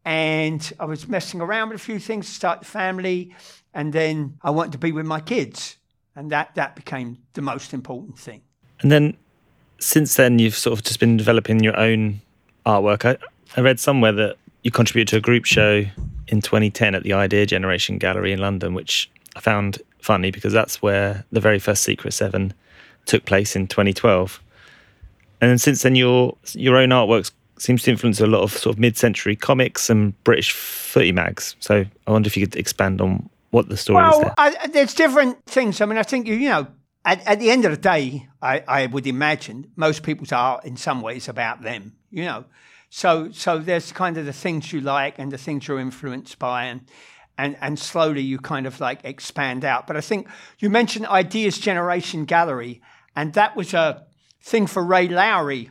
and 0.05 0.73
I 0.81 0.85
was 0.85 1.09
messing 1.09 1.41
around 1.41 1.69
with 1.69 1.81
a 1.81 1.85
few 1.85 1.99
things 1.99 2.27
to 2.27 2.33
start 2.33 2.61
the 2.61 2.67
family. 2.67 3.35
And 3.73 3.93
then 3.93 4.39
I 4.43 4.51
wanted 4.51 4.73
to 4.73 4.79
be 4.79 4.93
with 4.93 5.07
my 5.07 5.21
kids. 5.21 5.77
And 6.17 6.31
that, 6.33 6.55
that 6.57 6.75
became 6.75 7.19
the 7.35 7.43
most 7.43 7.73
important 7.73 8.19
thing. 8.19 8.43
And 8.81 8.91
then 8.91 9.17
since 9.79 10.17
then, 10.17 10.39
you've 10.39 10.57
sort 10.57 10.79
of 10.79 10.85
just 10.85 10.99
been 10.99 11.17
developing 11.17 11.61
your 11.61 11.79
own 11.79 12.21
artwork. 12.67 13.05
I, 13.05 13.17
I 13.57 13.63
read 13.63 13.79
somewhere 13.79 14.13
that 14.13 14.37
you 14.63 14.71
contributed 14.71 15.09
to 15.09 15.17
a 15.17 15.21
group 15.21 15.45
show 15.45 15.85
in 16.29 16.43
2010 16.43 16.95
at 16.95 17.03
the 17.03 17.13
Idea 17.13 17.47
Generation 17.47 17.99
Gallery 17.99 18.33
in 18.33 18.41
London, 18.41 18.75
which 18.75 19.11
I 19.37 19.41
found 19.41 19.81
funny 20.03 20.31
because 20.31 20.53
that's 20.53 20.83
where 20.83 21.25
the 21.33 21.41
very 21.41 21.59
first 21.59 21.83
Secret 21.83 22.13
Seven 22.13 22.53
took 23.07 23.25
place 23.25 23.57
in 23.57 23.67
2012. 23.67 24.41
And 25.41 25.51
then 25.51 25.59
since 25.59 25.83
then, 25.83 25.95
your 25.95 26.37
your 26.53 26.77
own 26.77 26.91
artwork 26.91 27.31
seems 27.59 27.83
to 27.83 27.91
influence 27.91 28.21
a 28.21 28.27
lot 28.27 28.43
of 28.43 28.53
sort 28.53 28.75
of 28.75 28.81
mid-century 28.81 29.37
comics 29.37 29.91
and 29.91 30.23
British 30.25 30.53
footy 30.53 31.13
mags. 31.13 31.57
So 31.61 31.85
I 32.07 32.11
wonder 32.11 32.27
if 32.27 32.37
you 32.37 32.47
could 32.47 32.57
expand 32.57 33.01
on 33.01 33.29
what 33.51 33.69
the 33.69 33.77
story 33.77 34.03
well, 34.03 34.19
is 34.19 34.25
there. 34.25 34.35
I, 34.39 34.67
there's 34.69 34.95
different 34.95 35.45
things. 35.45 35.81
I 35.81 35.87
mean, 35.87 35.99
I 35.99 36.03
think 36.03 36.27
you, 36.27 36.35
you 36.35 36.49
know, 36.49 36.67
at, 37.05 37.27
at 37.27 37.39
the 37.39 37.51
end 37.51 37.65
of 37.65 37.71
the 37.71 37.77
day, 37.77 38.29
I, 38.41 38.63
I 38.67 38.87
would 38.87 39.07
imagine 39.07 39.71
most 39.77 40.03
people's 40.03 40.33
art, 40.33 40.65
in 40.65 40.77
some 40.77 41.01
ways, 41.01 41.29
about 41.29 41.63
them. 41.63 41.97
You 42.11 42.25
know, 42.25 42.45
so 42.89 43.31
so 43.31 43.59
there's 43.59 43.93
kind 43.93 44.17
of 44.17 44.27
the 44.27 44.33
things 44.33 44.73
you 44.73 44.81
like 44.81 45.19
and 45.19 45.31
the 45.31 45.39
things 45.39 45.69
you're 45.69 45.81
influenced 45.81 46.39
by, 46.39 46.65
and 46.65 46.83
and, 47.41 47.57
and 47.63 47.79
slowly 47.79 48.21
you 48.21 48.39
kind 48.39 48.67
of 48.67 48.81
like 48.81 49.01
expand 49.03 49.65
out. 49.65 49.87
But 49.87 49.97
I 49.97 50.03
think 50.03 50.29
you 50.59 50.69
mentioned 50.69 51.07
Ideas 51.07 51.59
Generation 51.59 52.27
Gallery, 52.27 52.83
and 53.17 53.33
that 53.33 53.57
was 53.57 53.73
a 53.73 54.07
thing 54.43 54.67
for 54.67 54.85
Ray 54.85 55.09
Lowry. 55.09 55.71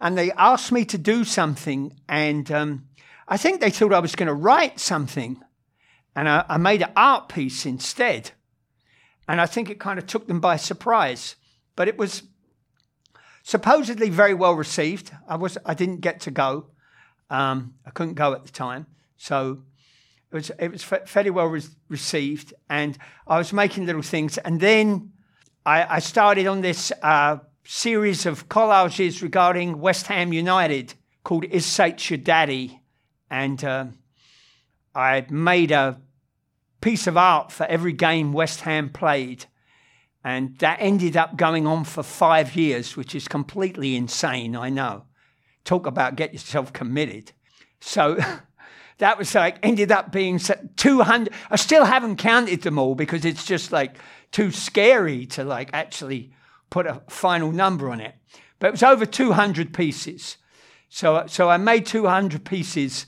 And 0.00 0.18
they 0.18 0.32
asked 0.32 0.70
me 0.70 0.84
to 0.84 0.98
do 0.98 1.24
something, 1.24 1.98
and 2.08 2.50
um, 2.52 2.88
I 3.26 3.38
think 3.38 3.60
they 3.60 3.70
thought 3.70 3.94
I 3.94 4.00
was 4.00 4.14
going 4.14 4.26
to 4.26 4.34
write 4.34 4.80
something. 4.80 5.40
and 6.14 6.28
I, 6.28 6.44
I 6.46 6.58
made 6.58 6.82
an 6.82 6.92
art 6.94 7.30
piece 7.30 7.64
instead. 7.64 8.32
And 9.26 9.40
I 9.40 9.46
think 9.46 9.70
it 9.70 9.80
kind 9.80 9.98
of 9.98 10.06
took 10.06 10.26
them 10.26 10.40
by 10.40 10.56
surprise. 10.56 11.36
But 11.74 11.88
it 11.88 11.96
was 11.96 12.24
supposedly 13.42 14.10
very 14.10 14.34
well 14.34 14.54
received. 14.54 15.10
I 15.26 15.36
was 15.36 15.56
I 15.64 15.72
didn't 15.72 16.00
get 16.00 16.20
to 16.20 16.30
go. 16.30 16.66
Um, 17.30 17.74
I 17.86 17.90
couldn't 17.90 18.14
go 18.14 18.34
at 18.34 18.44
the 18.44 18.52
time, 18.52 18.86
so 19.16 19.62
it 20.32 20.36
was 20.36 20.50
it 20.58 20.70
was 20.70 20.82
fairly 20.82 21.30
well 21.30 21.46
re- 21.46 21.62
received. 21.88 22.54
And 22.70 22.96
I 23.26 23.36
was 23.36 23.52
making 23.52 23.86
little 23.86 24.02
things, 24.02 24.38
and 24.38 24.60
then 24.60 25.12
I, 25.66 25.96
I 25.96 25.98
started 25.98 26.46
on 26.46 26.62
this 26.62 26.90
uh, 27.02 27.38
series 27.64 28.24
of 28.24 28.48
collages 28.48 29.22
regarding 29.22 29.78
West 29.78 30.06
Ham 30.06 30.32
United 30.32 30.94
called 31.22 31.44
"Is 31.44 31.66
Sate 31.66 32.08
Your 32.08 32.16
Daddy," 32.16 32.80
and 33.30 33.62
uh, 33.62 33.86
I 34.94 35.26
made 35.28 35.70
a 35.70 36.00
piece 36.80 37.06
of 37.06 37.18
art 37.18 37.52
for 37.52 37.64
every 37.66 37.92
game 37.92 38.32
West 38.32 38.62
Ham 38.62 38.88
played. 38.88 39.44
And 40.24 40.56
that 40.58 40.78
ended 40.80 41.16
up 41.16 41.36
going 41.36 41.66
on 41.66 41.84
for 41.84 42.02
five 42.02 42.54
years, 42.54 42.96
which 42.96 43.14
is 43.14 43.26
completely 43.26 43.96
insane, 43.96 44.54
I 44.54 44.70
know. 44.70 45.04
Talk 45.64 45.84
about 45.84 46.14
get 46.16 46.32
yourself 46.32 46.72
committed. 46.72 47.32
So 47.80 48.18
that 49.02 49.18
was 49.18 49.34
like, 49.34 49.56
ended 49.64 49.90
up 49.90 50.12
being 50.12 50.38
200. 50.38 51.34
I 51.50 51.56
still 51.56 51.84
haven't 51.84 52.18
counted 52.18 52.62
them 52.62 52.78
all 52.78 52.94
because 52.94 53.24
it's 53.24 53.44
just 53.44 53.72
like 53.72 53.98
too 54.30 54.52
scary 54.52 55.26
to 55.26 55.42
like 55.42 55.70
actually 55.72 56.32
put 56.70 56.86
a 56.86 57.02
final 57.08 57.50
number 57.50 57.90
on 57.90 58.00
it. 58.00 58.14
But 58.60 58.68
it 58.68 58.70
was 58.70 58.84
over 58.84 59.04
200 59.04 59.74
pieces. 59.74 60.36
So, 60.88 61.24
so 61.26 61.50
I 61.50 61.56
made 61.56 61.84
200 61.84 62.44
pieces 62.44 63.06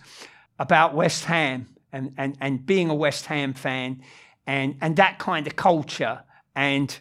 about 0.58 0.96
West 0.96 1.26
Ham 1.26 1.68
and, 1.92 2.12
and, 2.18 2.36
and 2.40 2.66
being 2.66 2.90
a 2.90 2.94
West 2.94 3.26
Ham 3.26 3.52
fan 3.52 4.02
and, 4.48 4.76
and 4.80 4.96
that 4.96 5.20
kind 5.20 5.46
of 5.46 5.54
culture. 5.54 6.24
And 6.56 6.98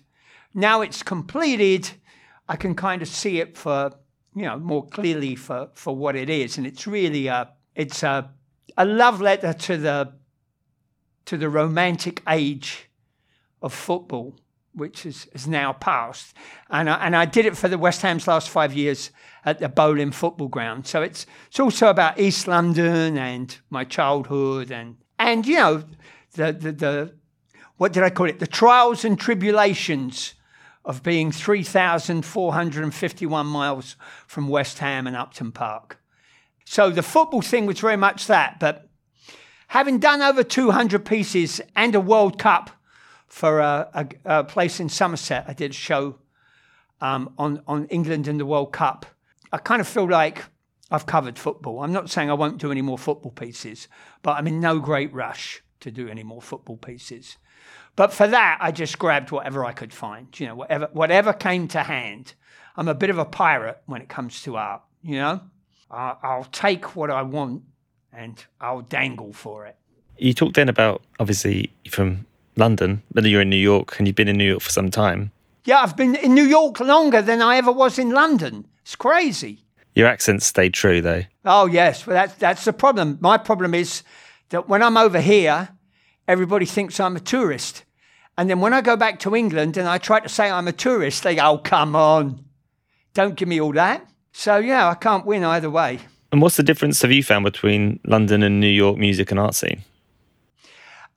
now 0.53 0.81
it's 0.81 1.01
completed, 1.01 1.89
I 2.47 2.57
can 2.57 2.75
kind 2.75 3.01
of 3.01 3.07
see 3.07 3.39
it 3.39 3.57
for, 3.57 3.91
you 4.35 4.43
know, 4.43 4.59
more 4.59 4.85
clearly 4.85 5.33
for, 5.33 5.69
for 5.73 5.95
what 5.95 6.15
it 6.15 6.29
is. 6.29 6.59
And 6.59 6.67
it's 6.67 6.85
really 6.85 7.25
a, 7.25 7.49
it's 7.73 8.03
a, 8.03 8.29
a 8.77 8.85
love 8.85 9.21
letter 9.21 9.53
to 9.53 9.77
the, 9.77 10.13
to 11.25 11.37
the 11.37 11.49
romantic 11.49 12.21
age 12.27 12.89
of 13.61 13.73
football, 13.73 14.35
which 14.73 15.05
is, 15.05 15.27
is 15.33 15.47
now 15.47 15.73
past. 15.73 16.35
And 16.69 16.89
I, 16.89 17.05
and 17.05 17.15
I 17.15 17.25
did 17.25 17.45
it 17.45 17.55
for 17.55 17.67
the 17.67 17.77
West 17.77 18.01
Ham's 18.01 18.27
last 18.27 18.49
five 18.49 18.73
years 18.73 19.11
at 19.45 19.59
the 19.59 19.69
Boleyn 19.69 20.11
football 20.11 20.47
ground. 20.47 20.87
So 20.87 21.01
it's, 21.01 21.25
it's 21.47 21.59
also 21.59 21.89
about 21.89 22.19
East 22.19 22.47
London 22.47 23.17
and 23.17 23.55
my 23.69 23.83
childhood 23.83 24.71
and, 24.71 24.97
and 25.19 25.45
you 25.45 25.55
know, 25.55 25.83
the, 26.33 26.51
the, 26.51 26.71
the, 26.71 27.13
what 27.77 27.93
did 27.93 28.03
I 28.03 28.09
call 28.09 28.27
it? 28.27 28.39
The 28.39 28.47
trials 28.47 29.05
and 29.05 29.19
tribulations 29.19 30.33
of 30.85 31.03
being 31.03 31.31
3,451 31.31 33.47
miles 33.47 33.95
from 34.27 34.49
West 34.49 34.79
Ham 34.79 35.07
and 35.07 35.15
Upton 35.15 35.51
Park. 35.51 35.99
So 36.73 36.89
the 36.89 37.03
football 37.03 37.43
thing 37.43 37.67
was 37.67 37.79
very 37.79 37.97
much 37.97 38.25
that. 38.25 38.59
But 38.59 38.89
having 39.67 39.99
done 39.99 40.23
over 40.23 40.43
200 40.43 41.05
pieces 41.05 41.61
and 41.75 41.93
a 41.93 41.99
World 41.99 42.39
Cup 42.39 42.71
for 43.27 43.59
a, 43.59 43.87
a, 43.93 44.39
a 44.39 44.43
place 44.43 44.79
in 44.79 44.89
Somerset, 44.89 45.45
I 45.47 45.53
did 45.53 45.69
a 45.69 45.75
show 45.75 46.17
um, 46.99 47.31
on, 47.37 47.61
on 47.67 47.85
England 47.89 48.27
and 48.27 48.39
the 48.39 48.45
World 48.47 48.73
Cup. 48.73 49.05
I 49.51 49.59
kind 49.59 49.81
of 49.81 49.87
feel 49.87 50.09
like 50.09 50.45
I've 50.89 51.05
covered 51.05 51.37
football. 51.37 51.83
I'm 51.83 51.93
not 51.93 52.09
saying 52.09 52.31
I 52.31 52.33
won't 52.33 52.57
do 52.57 52.71
any 52.71 52.81
more 52.81 52.97
football 52.97 53.33
pieces, 53.33 53.87
but 54.23 54.31
I'm 54.31 54.47
in 54.47 54.59
no 54.59 54.79
great 54.79 55.13
rush 55.13 55.61
to 55.81 55.91
do 55.91 56.07
any 56.07 56.23
more 56.23 56.41
football 56.41 56.77
pieces. 56.77 57.37
But 57.95 58.11
for 58.11 58.27
that, 58.27 58.57
I 58.59 58.71
just 58.71 58.97
grabbed 58.97 59.29
whatever 59.29 59.63
I 59.63 59.73
could 59.73 59.93
find, 59.93 60.27
you 60.39 60.47
know, 60.47 60.55
whatever, 60.55 60.89
whatever 60.91 61.33
came 61.33 61.67
to 61.67 61.83
hand. 61.83 62.33
I'm 62.75 62.87
a 62.87 62.95
bit 62.95 63.11
of 63.11 63.19
a 63.19 63.25
pirate 63.25 63.79
when 63.85 64.01
it 64.01 64.09
comes 64.09 64.41
to 64.41 64.57
art, 64.57 64.81
you 65.03 65.17
know? 65.17 65.41
I'll, 65.93 66.19
I'll 66.23 66.43
take 66.45 66.95
what 66.95 67.11
I 67.11 67.21
want 67.21 67.61
and 68.11 68.43
I'll 68.59 68.81
dangle 68.81 69.31
for 69.31 69.65
it. 69.65 69.75
You 70.17 70.33
talked 70.33 70.55
then 70.55 70.69
about, 70.69 71.01
obviously, 71.19 71.71
from 71.89 72.25
London, 72.55 73.03
but 73.13 73.23
you're 73.25 73.41
in 73.41 73.49
New 73.49 73.55
York 73.55 73.97
and 73.97 74.07
you've 74.07 74.15
been 74.15 74.27
in 74.27 74.37
New 74.37 74.49
York 74.49 74.61
for 74.61 74.69
some 74.69 74.91
time. 74.91 75.31
Yeah, 75.65 75.81
I've 75.81 75.95
been 75.95 76.15
in 76.15 76.33
New 76.33 76.43
York 76.43 76.79
longer 76.79 77.21
than 77.21 77.41
I 77.41 77.57
ever 77.57 77.71
was 77.71 77.97
in 77.97 78.09
London. 78.09 78.67
It's 78.81 78.95
crazy. 78.95 79.63
Your 79.95 80.07
accent 80.07 80.43
stayed 80.43 80.73
true, 80.73 81.01
though. 81.01 81.23
Oh, 81.45 81.67
yes. 81.67 82.05
Well, 82.05 82.15
that's, 82.15 82.35
that's 82.35 82.65
the 82.65 82.73
problem. 82.73 83.17
My 83.21 83.37
problem 83.37 83.73
is 83.73 84.03
that 84.49 84.67
when 84.67 84.83
I'm 84.83 84.97
over 84.97 85.21
here, 85.21 85.69
everybody 86.27 86.65
thinks 86.65 86.99
I'm 86.99 87.15
a 87.15 87.21
tourist. 87.21 87.83
And 88.37 88.49
then 88.49 88.59
when 88.59 88.73
I 88.73 88.81
go 88.81 88.97
back 88.97 89.19
to 89.19 89.35
England 89.35 89.77
and 89.77 89.87
I 89.87 89.99
try 89.99 90.19
to 90.19 90.29
say 90.29 90.49
I'm 90.49 90.67
a 90.67 90.73
tourist, 90.73 91.23
they 91.23 91.35
go, 91.35 91.51
oh, 91.51 91.57
come 91.59 91.95
on. 91.95 92.43
Don't 93.13 93.35
give 93.35 93.47
me 93.47 93.61
all 93.61 93.73
that. 93.73 94.07
So, 94.33 94.57
yeah, 94.57 94.89
I 94.89 94.95
can't 94.95 95.25
win 95.25 95.43
either 95.43 95.69
way. 95.69 95.99
And 96.31 96.41
what's 96.41 96.57
the 96.57 96.63
difference 96.63 97.01
have 97.03 97.11
you 97.11 97.23
found 97.23 97.45
between 97.45 97.99
London 98.05 98.43
and 98.43 98.59
New 98.59 98.67
York 98.67 98.97
music 98.97 99.31
and 99.31 99.39
art 99.39 99.55
scene? 99.55 99.83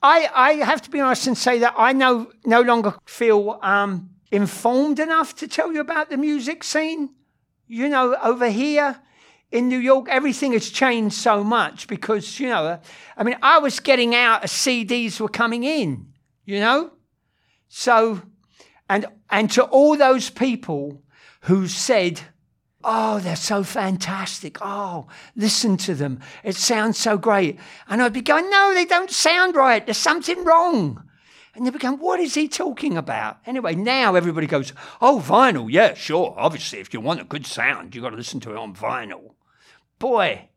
I, 0.02 0.28
I 0.32 0.52
have 0.64 0.82
to 0.82 0.90
be 0.90 1.00
honest 1.00 1.26
and 1.26 1.36
say 1.36 1.58
that 1.60 1.74
I 1.76 1.92
no, 1.94 2.30
no 2.44 2.60
longer 2.60 2.94
feel 3.06 3.58
um, 3.62 4.10
informed 4.30 5.00
enough 5.00 5.34
to 5.36 5.48
tell 5.48 5.72
you 5.72 5.80
about 5.80 6.10
the 6.10 6.18
music 6.18 6.62
scene. 6.62 7.14
You 7.66 7.88
know, 7.88 8.14
over 8.22 8.48
here, 8.48 9.00
in 9.50 9.68
New 9.68 9.78
York, 9.78 10.06
everything 10.10 10.52
has 10.52 10.68
changed 10.70 11.14
so 11.14 11.42
much 11.42 11.88
because, 11.88 12.38
you 12.38 12.48
know, 12.48 12.78
I 13.16 13.24
mean, 13.24 13.36
I 13.42 13.58
was 13.58 13.80
getting 13.80 14.14
out 14.14 14.44
as 14.44 14.52
CDs 14.52 15.18
were 15.18 15.28
coming 15.28 15.64
in, 15.64 16.08
you 16.44 16.60
know? 16.60 16.92
So, 17.68 18.20
and, 18.90 19.06
and 19.30 19.50
to 19.52 19.64
all 19.64 19.96
those 19.96 20.30
people 20.30 21.02
who 21.42 21.68
said, 21.68 22.20
Oh, 22.88 23.18
they're 23.18 23.34
so 23.34 23.64
fantastic. 23.64 24.58
Oh, 24.60 25.08
listen 25.34 25.76
to 25.78 25.94
them. 25.96 26.20
It 26.44 26.54
sounds 26.54 26.96
so 26.96 27.18
great. 27.18 27.58
And 27.88 28.00
I'd 28.00 28.12
be 28.12 28.22
going, 28.22 28.48
No, 28.48 28.72
they 28.74 28.84
don't 28.84 29.10
sound 29.10 29.56
right. 29.56 29.84
There's 29.84 29.96
something 29.96 30.44
wrong. 30.44 31.02
And 31.52 31.66
they'd 31.66 31.72
be 31.72 31.80
going, 31.80 31.98
What 31.98 32.20
is 32.20 32.34
he 32.34 32.46
talking 32.46 32.96
about? 32.96 33.38
Anyway, 33.44 33.74
now 33.74 34.14
everybody 34.14 34.46
goes, 34.46 34.72
Oh, 35.00 35.20
vinyl. 35.26 35.66
Yeah, 35.68 35.94
sure. 35.94 36.32
Obviously, 36.38 36.78
if 36.78 36.94
you 36.94 37.00
want 37.00 37.20
a 37.20 37.24
good 37.24 37.44
sound, 37.44 37.92
you've 37.92 38.04
got 38.04 38.10
to 38.10 38.16
listen 38.16 38.38
to 38.40 38.52
it 38.52 38.56
on 38.56 38.72
vinyl. 38.72 39.34
Boy, 39.98 40.50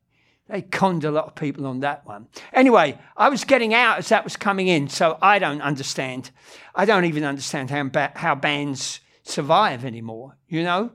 they 0.48 0.62
conned 0.62 1.06
a 1.06 1.12
lot 1.12 1.26
of 1.26 1.36
people 1.36 1.65
on 1.65 1.80
that 1.80 2.06
one. 2.06 2.28
Anyway, 2.54 3.00
I 3.18 3.30
was 3.30 3.44
getting 3.44 3.74
out 3.74 3.98
as 3.98 4.10
that 4.10 4.24
was 4.24 4.38
coming 4.38 4.68
in, 4.68 4.88
so 4.88 5.18
I 5.20 5.39
don't 5.39 5.62
understand. 5.62 6.30
I 6.76 6.86
don't 6.86 7.06
even 7.06 7.24
understand 7.24 7.72
how, 7.72 7.89
how 8.15 8.36
bands 8.36 9.00
survive 9.24 9.84
anymore, 9.84 10.38
you 10.48 10.62
know? 10.62 10.92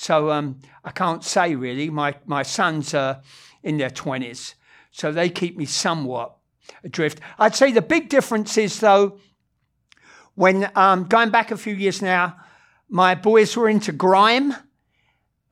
So 0.00 0.30
um, 0.30 0.60
I 0.82 0.92
can't 0.92 1.22
say 1.22 1.54
really. 1.54 1.90
My, 1.90 2.14
my 2.24 2.42
sons 2.42 2.94
are 2.94 3.20
in 3.62 3.76
their 3.76 3.90
20s, 3.90 4.54
so 4.90 5.12
they 5.12 5.28
keep 5.28 5.58
me 5.58 5.66
somewhat 5.66 6.36
adrift. 6.82 7.20
I'd 7.38 7.54
say 7.54 7.70
the 7.70 7.82
big 7.82 8.08
difference 8.08 8.56
is, 8.56 8.80
though, 8.80 9.18
when 10.36 10.70
um, 10.74 11.04
going 11.04 11.28
back 11.28 11.50
a 11.50 11.56
few 11.58 11.74
years 11.74 12.00
now, 12.00 12.34
my 12.88 13.14
boys 13.14 13.54
were 13.54 13.68
into 13.68 13.92
grime 13.92 14.54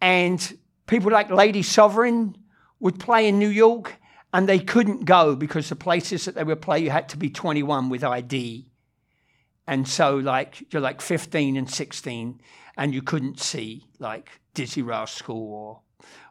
and 0.01 0.59
people 0.87 1.13
like 1.13 1.31
Lady 1.31 1.63
Sovereign 1.63 2.35
would 2.81 2.99
play 2.99 3.29
in 3.29 3.39
New 3.39 3.51
York 3.51 3.97
and 4.33 4.49
they 4.49 4.61
couldn't 4.61 5.05
go 5.05 5.37
because 5.37 5.69
the 5.69 5.77
places 5.77 6.25
that 6.25 6.37
they 6.37 6.45
would 6.45 6.63
play 6.63 6.79
you 6.79 6.89
had 6.89 7.11
to 7.11 7.19
be 7.19 7.29
21 7.29 7.91
with 7.91 8.03
ID. 8.03 8.67
And 9.68 9.87
so 9.87 10.16
like 10.16 10.72
you're 10.72 10.83
like 10.83 11.00
15 11.00 11.57
and 11.57 11.70
16 11.70 12.40
and 12.76 12.94
you 12.94 13.02
couldn't 13.02 13.38
see 13.38 13.85
like 14.00 14.40
Dizzee 14.54 14.85
Rascal 14.85 15.37
or 15.37 15.81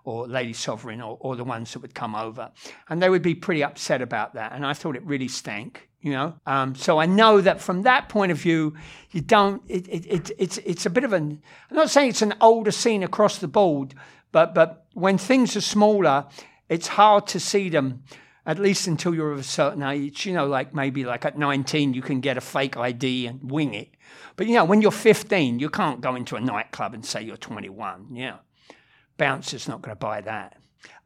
or 0.04 0.26
Lady 0.26 0.54
Sovereign 0.54 1.02
or, 1.02 1.18
or 1.20 1.36
the 1.36 1.44
ones 1.44 1.74
that 1.74 1.80
would 1.80 1.94
come 1.94 2.16
over. 2.16 2.50
And 2.90 3.02
they 3.02 3.10
would 3.10 3.22
be 3.22 3.36
pretty 3.36 3.62
upset 3.62 4.02
about 4.02 4.36
that. 4.36 4.54
And 4.54 4.66
I 4.66 4.74
thought 4.74 4.96
it 4.96 5.04
really 5.04 5.28
stank, 5.28 5.90
you 6.00 6.14
know? 6.14 6.34
Um, 6.46 6.76
so 6.76 6.98
I 6.98 7.06
know 7.06 7.42
that 7.42 7.60
from 7.60 7.82
that 7.82 8.08
point 8.08 8.32
of 8.32 8.38
view, 8.38 8.74
you 9.12 9.20
don't, 9.20 9.62
it, 9.68 9.86
it, 9.90 10.06
it, 10.06 10.32
it's, 10.40 10.58
it's 10.60 10.86
a 10.86 10.90
bit 10.90 11.04
of 11.04 11.12
an, 11.12 11.42
I'm 11.70 11.76
not 11.76 11.90
saying 11.90 12.12
it's 12.12 12.22
an 12.22 12.36
older 12.40 12.72
scene 12.72 13.04
across 13.04 13.40
the 13.40 13.50
board, 13.50 13.96
but, 14.32 14.56
but 14.56 14.86
when 14.94 15.18
things 15.18 15.58
are 15.58 15.62
smaller, 15.62 16.26
it's 16.70 16.88
hard 16.88 17.28
to 17.28 17.40
see 17.40 17.68
them, 17.68 18.04
at 18.48 18.58
least 18.58 18.88
until 18.88 19.14
you're 19.14 19.34
of 19.34 19.40
a 19.40 19.44
certain 19.44 19.84
age. 19.84 20.26
You 20.26 20.34
know, 20.34 20.48
like 20.48 20.74
maybe 20.74 21.04
like 21.04 21.26
at 21.26 21.38
19, 21.38 21.94
you 21.94 22.02
can 22.02 22.22
get 22.22 22.38
a 22.38 22.42
fake 22.42 22.78
ID 22.78 23.28
and 23.28 23.52
wing 23.52 23.74
it. 23.74 23.90
But, 24.38 24.48
you 24.48 24.54
know, 24.54 24.64
when 24.64 24.82
you're 24.82 24.92
15, 24.92 25.60
you 25.60 25.70
can't 25.70 26.00
go 26.00 26.16
into 26.16 26.38
a 26.38 26.40
nightclub 26.40 26.94
and 26.94 27.06
say 27.06 27.22
you're 27.22 27.38
21. 27.38 28.08
Yeah. 28.14 28.38
Bouncer's 29.18 29.68
not 29.68 29.82
going 29.82 29.96
to 29.96 30.00
buy 30.00 30.22
that. 30.22 30.58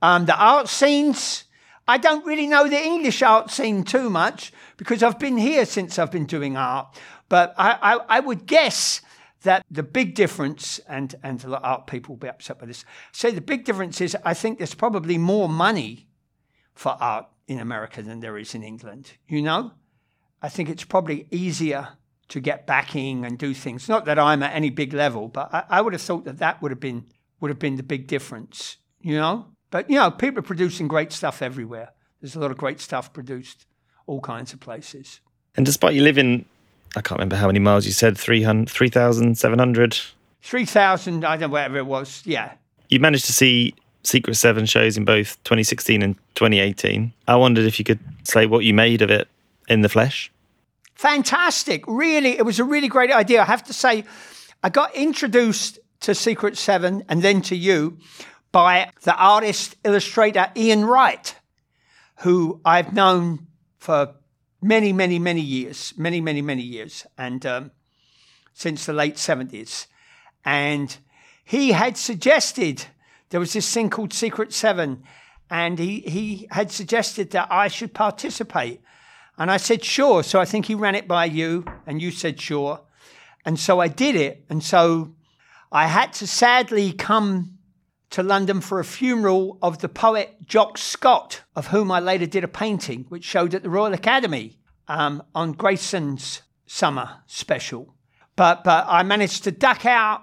Um, 0.02 0.26
the 0.26 0.36
art 0.36 0.70
scenes, 0.70 1.46
I 1.88 1.98
don't 1.98 2.26
really 2.26 2.46
know 2.46 2.68
the 2.68 2.80
English 2.80 3.24
art 3.24 3.50
scene 3.50 3.84
too 3.84 4.10
much 4.10 4.54
because 4.78 5.02
I've 5.02 5.18
been 5.18 5.38
here 5.38 5.66
since 5.66 5.98
I've 5.98 6.12
been 6.12 6.28
doing 6.28 6.56
art. 6.56 6.96
But 7.28 7.56
I, 7.58 7.72
I, 7.82 8.18
I 8.18 8.20
would 8.20 8.46
guess 8.46 9.02
that 9.44 9.66
the 9.72 9.82
big 9.82 10.14
difference, 10.14 10.80
and, 10.88 11.16
and 11.24 11.44
a 11.44 11.48
lot 11.48 11.64
of 11.64 11.72
art 11.72 11.88
people 11.88 12.14
will 12.14 12.20
be 12.20 12.28
upset 12.28 12.60
by 12.60 12.68
this, 12.68 12.86
say 13.12 13.32
the 13.32 13.42
big 13.42 13.66
difference 13.66 14.00
is 14.00 14.16
I 14.24 14.36
think 14.36 14.60
there's 14.60 14.76
probably 14.76 15.18
more 15.18 15.50
money 15.50 16.08
for 16.74 16.98
art 17.00 17.28
in 17.48 17.60
America 17.60 18.02
than 18.02 18.20
there 18.20 18.38
is 18.38 18.56
in 18.56 18.64
England, 18.64 19.14
you 19.28 19.42
know? 19.42 19.72
I 20.42 20.50
think 20.50 20.70
it's 20.70 20.84
probably 20.84 21.28
easier 21.32 21.90
to 22.30 22.40
get 22.40 22.66
backing 22.66 23.26
and 23.26 23.38
do 23.38 23.54
things. 23.54 23.90
Not 23.90 24.06
that 24.06 24.18
I'm 24.18 24.42
at 24.42 24.56
any 24.56 24.70
big 24.70 24.94
level, 24.94 25.28
but 25.28 25.54
I, 25.54 25.64
I 25.70 25.82
would 25.82 25.94
have 25.94 26.02
thought 26.02 26.26
that 26.26 26.40
that 26.40 26.62
would 26.62 26.72
have 26.72 26.80
been 26.80 27.06
would 27.40 27.50
have 27.50 27.60
been 27.60 27.76
the 27.76 27.84
big 27.84 28.08
difference, 28.08 28.78
you 29.02 29.16
know. 29.16 29.48
But 29.70 29.90
you 29.90 29.98
know, 29.98 30.12
people 30.12 30.40
are 30.40 30.44
producing 30.44 30.88
great 30.88 31.12
stuff 31.12 31.42
everywhere. 31.42 31.92
There's 32.22 32.36
a 32.36 32.40
lot 32.40 32.52
of 32.52 32.58
great 32.58 32.80
stuff 32.80 33.12
produced, 33.14 33.66
all 34.06 34.22
kinds 34.22 34.54
of 34.54 34.60
places. 34.60 35.20
And 35.56 35.66
despite 35.66 35.96
you 35.96 36.04
living, 36.04 36.46
I 36.96 37.02
can't 37.02 37.20
remember 37.20 37.36
how 37.36 37.48
many 37.48 37.60
miles 37.60 37.86
you 37.86 37.92
said, 37.92 38.18
3,700? 38.18 40.00
3,000, 40.44 41.26
I 41.26 41.32
don't 41.32 41.40
know, 41.42 41.48
whatever 41.50 41.78
it 41.78 41.86
was. 41.86 42.22
Yeah. 42.26 42.54
You 42.90 43.00
managed 43.00 43.26
to 43.26 43.34
see 43.34 43.74
Secret 44.04 44.36
Seven 44.36 44.66
shows 44.66 44.98
in 44.98 45.06
both 45.06 45.42
2016 45.44 46.02
and 46.02 46.16
2018. 46.36 47.14
I 47.28 47.36
wondered 47.36 47.66
if 47.66 47.80
you 47.80 47.86
could 47.86 48.00
say 48.24 48.46
what 48.46 48.64
you 48.64 48.74
made 48.74 49.02
of 49.02 49.10
it 49.10 49.28
in 49.68 49.82
the 49.82 49.90
flesh. 49.90 50.32
Fantastic. 50.96 51.84
Really, 51.88 52.38
it 52.38 52.46
was 52.46 52.60
a 52.60 52.64
really 52.64 52.88
great 52.88 53.12
idea. 53.12 53.42
I 53.42 53.46
have 53.46 53.64
to 53.66 53.74
say, 53.74 54.04
I 54.64 54.70
got 54.70 54.94
introduced 54.96 55.80
to 56.02 56.16
Secret 56.16 56.58
Seven 56.58 57.04
and 57.10 57.22
then 57.22 57.42
to 57.44 57.56
you 57.56 57.98
by 58.52 58.92
the 59.04 59.16
artist 59.16 59.76
illustrator 59.84 60.52
Ian 60.56 60.86
Wright, 60.86 61.36
who 62.20 62.60
I've 62.66 62.94
known 62.94 63.48
for 63.78 64.16
many, 64.62 64.94
many, 64.94 65.20
many 65.20 65.42
years, 65.42 65.94
many, 65.98 66.22
many, 66.22 66.42
many 66.42 66.62
years, 66.62 67.06
and 67.18 67.46
um, 67.46 67.72
since 68.54 68.86
the 68.86 68.94
late 68.94 69.16
70s. 69.16 69.88
And 70.46 70.96
he 71.44 71.72
had 71.72 71.98
suggested 71.98 72.86
there 73.32 73.40
was 73.40 73.54
this 73.54 73.74
thing 73.74 73.90
called 73.90 74.14
Secret 74.14 74.54
Seven, 74.54 75.04
and 75.50 75.80
he, 75.80 76.02
he 76.02 76.48
had 76.52 76.72
suggested 76.72 77.32
that 77.32 77.48
I 77.52 77.68
should 77.68 77.94
participate. 77.94 78.82
And 79.38 79.50
I 79.50 79.58
said, 79.58 79.84
sure. 79.84 80.22
So 80.24 80.40
I 80.40 80.46
think 80.46 80.68
he 80.68 80.76
ran 80.76 80.96
it 80.96 81.08
by 81.08 81.26
you, 81.26 81.66
and 81.88 82.02
you 82.02 82.12
said, 82.12 82.40
sure. 82.40 82.82
And 83.46 83.60
so 83.60 83.80
I 83.80 83.88
did 83.88 84.16
it. 84.16 84.46
And 84.50 84.64
so 84.64 85.16
I 85.72 85.88
had 85.88 86.14
to 86.14 86.28
sadly 86.28 86.94
come 86.94 87.58
to 88.12 88.22
London 88.22 88.62
for 88.62 88.80
a 88.80 88.86
funeral 88.86 89.58
of 89.62 89.80
the 89.80 89.90
poet 89.90 90.36
Jock 90.46 90.78
Scott, 90.78 91.42
of 91.56 91.68
whom 91.68 91.92
I 91.92 92.00
later 92.00 92.26
did 92.26 92.44
a 92.44 92.50
painting, 92.50 93.06
which 93.10 93.24
showed 93.24 93.56
at 93.56 93.64
the 93.64 93.70
Royal 93.70 93.94
Academy 93.94 94.60
um, 94.88 95.24
on 95.34 95.54
Grayson's 95.54 96.42
summer 96.66 97.22
special. 97.26 97.96
But, 98.36 98.64
but 98.64 98.86
I 98.88 99.04
managed 99.04 99.46
to 99.46 99.52
duck 99.52 99.86
out 99.86 100.22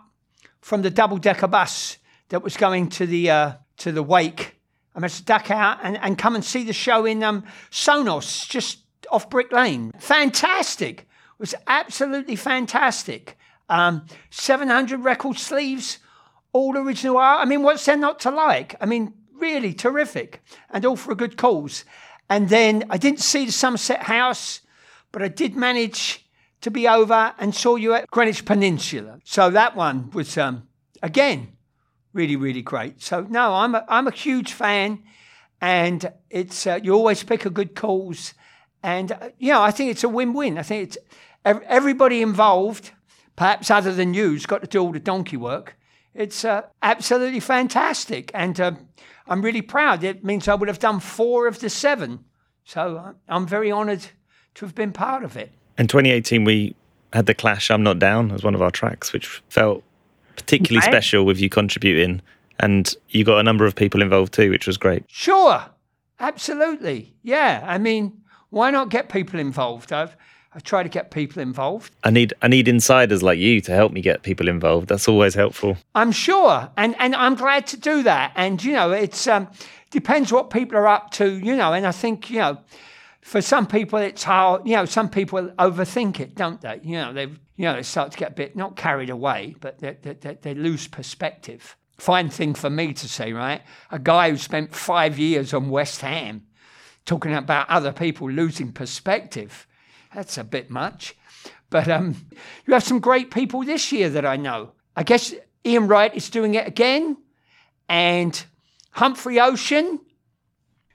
from 0.60 0.82
the 0.82 0.90
double 0.90 1.18
decker 1.18 1.48
bus 1.48 1.97
that 2.28 2.42
was 2.42 2.56
going 2.56 2.88
to 2.90 3.06
the, 3.06 3.30
uh, 3.30 3.52
to 3.78 3.92
the 3.92 4.02
wake. 4.02 4.56
I 4.94 5.00
managed 5.00 5.18
to 5.18 5.24
duck 5.24 5.50
out 5.50 5.78
and, 5.82 5.96
and 5.98 6.18
come 6.18 6.34
and 6.34 6.44
see 6.44 6.64
the 6.64 6.72
show 6.72 7.04
in 7.04 7.22
um, 7.22 7.44
Sonos, 7.70 8.48
just 8.48 8.78
off 9.10 9.30
Brick 9.30 9.52
Lane. 9.52 9.92
Fantastic. 9.98 11.00
It 11.00 11.06
was 11.38 11.54
absolutely 11.66 12.36
fantastic. 12.36 13.38
Um, 13.68 14.06
700 14.30 15.04
record 15.04 15.38
sleeves 15.38 15.98
all 16.52 16.76
original 16.76 17.18
art. 17.18 17.40
I 17.40 17.44
mean, 17.44 17.62
what's 17.62 17.84
there 17.84 17.96
not 17.96 18.20
to 18.20 18.30
like? 18.30 18.74
I 18.80 18.86
mean, 18.86 19.14
really 19.34 19.72
terrific, 19.72 20.42
and 20.70 20.84
all 20.84 20.96
for 20.96 21.12
a 21.12 21.16
good 21.16 21.36
cause. 21.36 21.84
And 22.28 22.48
then 22.48 22.84
I 22.90 22.98
didn't 22.98 23.20
see 23.20 23.46
the 23.46 23.52
Somerset 23.52 24.02
House, 24.04 24.60
but 25.12 25.22
I 25.22 25.28
did 25.28 25.56
manage 25.56 26.26
to 26.60 26.70
be 26.70 26.88
over 26.88 27.34
and 27.38 27.54
saw 27.54 27.76
you 27.76 27.94
at 27.94 28.10
Greenwich 28.10 28.44
Peninsula. 28.44 29.20
So 29.24 29.50
that 29.50 29.76
one 29.76 30.10
was 30.10 30.36
um, 30.36 30.66
again 31.02 31.52
really, 32.18 32.37
really 32.37 32.62
great. 32.62 33.00
So 33.00 33.22
no, 33.31 33.54
I'm 33.54 33.74
a, 33.74 33.85
I'm 33.88 34.07
a 34.07 34.12
huge 34.12 34.52
fan, 34.52 35.02
and 35.61 36.12
it's 36.28 36.66
uh, 36.66 36.81
you 36.83 36.92
always 36.92 37.22
pick 37.22 37.46
a 37.46 37.50
good 37.50 37.74
cause, 37.74 38.35
and 38.83 39.12
uh, 39.12 39.31
you 39.38 39.52
know 39.52 39.62
I 39.62 39.70
think 39.70 39.90
it's 39.90 40.04
a 40.04 40.09
win-win. 40.09 40.59
I 40.59 40.62
think 40.62 40.83
it's 40.83 40.98
everybody 41.44 42.20
involved, 42.20 42.90
perhaps 43.37 43.70
other 43.70 43.94
than 43.94 44.12
you's 44.12 44.44
got 44.44 44.61
to 44.61 44.66
do 44.66 44.81
all 44.81 44.92
the 44.92 45.00
donkey 45.00 45.38
work 45.38 45.78
it's 46.18 46.44
uh, 46.44 46.62
absolutely 46.83 47.40
fantastic. 47.40 48.31
And 48.35 48.61
uh, 48.61 48.72
I'm 49.28 49.40
really 49.40 49.62
proud. 49.62 50.02
It 50.02 50.24
means 50.24 50.48
I 50.48 50.54
would 50.54 50.68
have 50.68 50.81
done 50.81 51.00
four 51.00 51.46
of 51.46 51.61
the 51.61 51.70
seven. 51.70 52.24
So 52.64 52.96
uh, 52.96 53.12
I'm 53.28 53.46
very 53.46 53.70
honoured 53.70 54.07
to 54.57 54.66
have 54.66 54.74
been 54.74 54.92
part 54.92 55.22
of 55.22 55.37
it. 55.37 55.52
In 55.78 55.87
2018, 55.87 56.44
we 56.44 56.74
had 57.12 57.26
the 57.26 57.35
Clash 57.35 57.70
I'm 57.70 57.85
Not 57.85 58.00
Down 58.00 58.33
as 58.33 58.42
one 58.42 58.57
of 58.57 58.61
our 58.61 58.72
tracks, 58.72 59.12
which 59.12 59.42
felt 59.48 59.85
particularly 60.38 60.81
right. 60.81 60.92
special 60.92 61.24
with 61.24 61.40
you 61.40 61.48
contributing. 61.48 62.22
And 62.61 62.94
you 63.11 63.24
got 63.24 63.38
a 63.38 63.42
number 63.42 63.66
of 63.66 63.77
people 63.77 64.03
involved 64.03 64.33
too, 64.35 64.51
which 64.51 64.66
was 64.66 64.77
great. 64.77 65.05
Sure. 65.09 65.64
Absolutely. 66.18 67.14
Yeah. 67.22 67.64
I 67.66 67.79
mean, 67.79 68.20
why 68.51 68.70
not 68.70 68.90
get 68.90 69.09
people 69.09 69.38
involved? 69.38 69.92
I've 69.92 70.16
I 70.55 70.61
try 70.61 70.83
to 70.83 70.88
get 70.88 71.11
people 71.11 71.42
involved. 71.42 71.94
I 72.05 72.11
need 72.11 72.33
I 72.40 72.48
need 72.48 72.68
insiders 72.68 73.22
like 73.22 73.38
you 73.38 73.61
to 73.61 73.72
help 73.72 73.92
me 73.92 74.01
get 74.01 74.22
people 74.22 74.48
involved. 74.48 74.88
That's 74.88 75.07
always 75.07 75.35
helpful. 75.35 75.77
I'm 75.94 76.11
sure, 76.11 76.70
and 76.77 76.96
and 76.98 77.14
I'm 77.14 77.35
glad 77.35 77.66
to 77.68 77.77
do 77.77 78.03
that. 78.03 78.33
And 78.35 78.62
you 78.64 78.72
know, 78.72 78.90
it's 78.92 79.27
um, 79.29 79.48
depends 79.90 80.33
what 80.33 80.51
people 80.51 80.79
are 80.79 80.88
up 80.88 81.11
to. 81.12 81.38
You 81.38 81.55
know, 81.55 81.74
and 81.74 81.87
I 81.87 81.92
think 81.92 82.31
you 82.31 82.38
know, 82.38 82.59
for 83.20 83.42
some 83.42 83.66
people 83.66 83.98
it's 83.98 84.24
hard. 84.24 84.66
You 84.66 84.77
know, 84.77 84.87
some 84.87 85.11
people 85.11 85.48
overthink 85.59 86.18
it, 86.18 86.35
don't 86.35 86.61
they? 86.61 86.81
You 86.83 86.94
know, 86.94 87.12
they 87.12 87.29
you 87.58 87.64
know 87.64 87.74
they 87.74 87.82
start 87.82 88.12
to 88.12 88.18
get 88.18 88.30
a 88.30 88.34
bit 88.34 88.56
not 88.56 88.76
carried 88.76 89.10
away, 89.10 89.54
but 89.60 89.78
they, 89.80 90.54
lose 90.54 90.88
perspective. 90.88 91.76
Fine 91.98 92.30
thing 92.30 92.54
for 92.54 92.70
me 92.70 92.94
to 92.94 93.08
say, 93.08 93.34
right? 93.34 93.60
A 93.90 93.98
guy 93.98 94.30
who 94.30 94.38
spent 94.38 94.74
five 94.74 95.18
years 95.18 95.52
on 95.52 95.68
West 95.68 96.00
Ham 96.00 96.46
talking 97.04 97.34
about 97.34 97.68
other 97.68 97.92
people 97.92 98.30
losing 98.30 98.72
perspective 98.72 99.66
that's 100.14 100.38
a 100.38 100.44
bit 100.44 100.70
much. 100.70 101.14
But 101.70 101.88
um, 101.88 102.26
you 102.66 102.74
have 102.74 102.82
some 102.82 103.00
great 103.00 103.30
people 103.30 103.62
this 103.64 103.92
year 103.92 104.08
that 104.10 104.24
I 104.24 104.36
know. 104.36 104.72
I 104.96 105.02
guess 105.02 105.34
Ian 105.64 105.88
Wright 105.88 106.14
is 106.14 106.30
doing 106.30 106.54
it 106.54 106.66
again. 106.66 107.16
And 107.88 108.42
Humphrey 108.92 109.40
Ocean, 109.40 110.00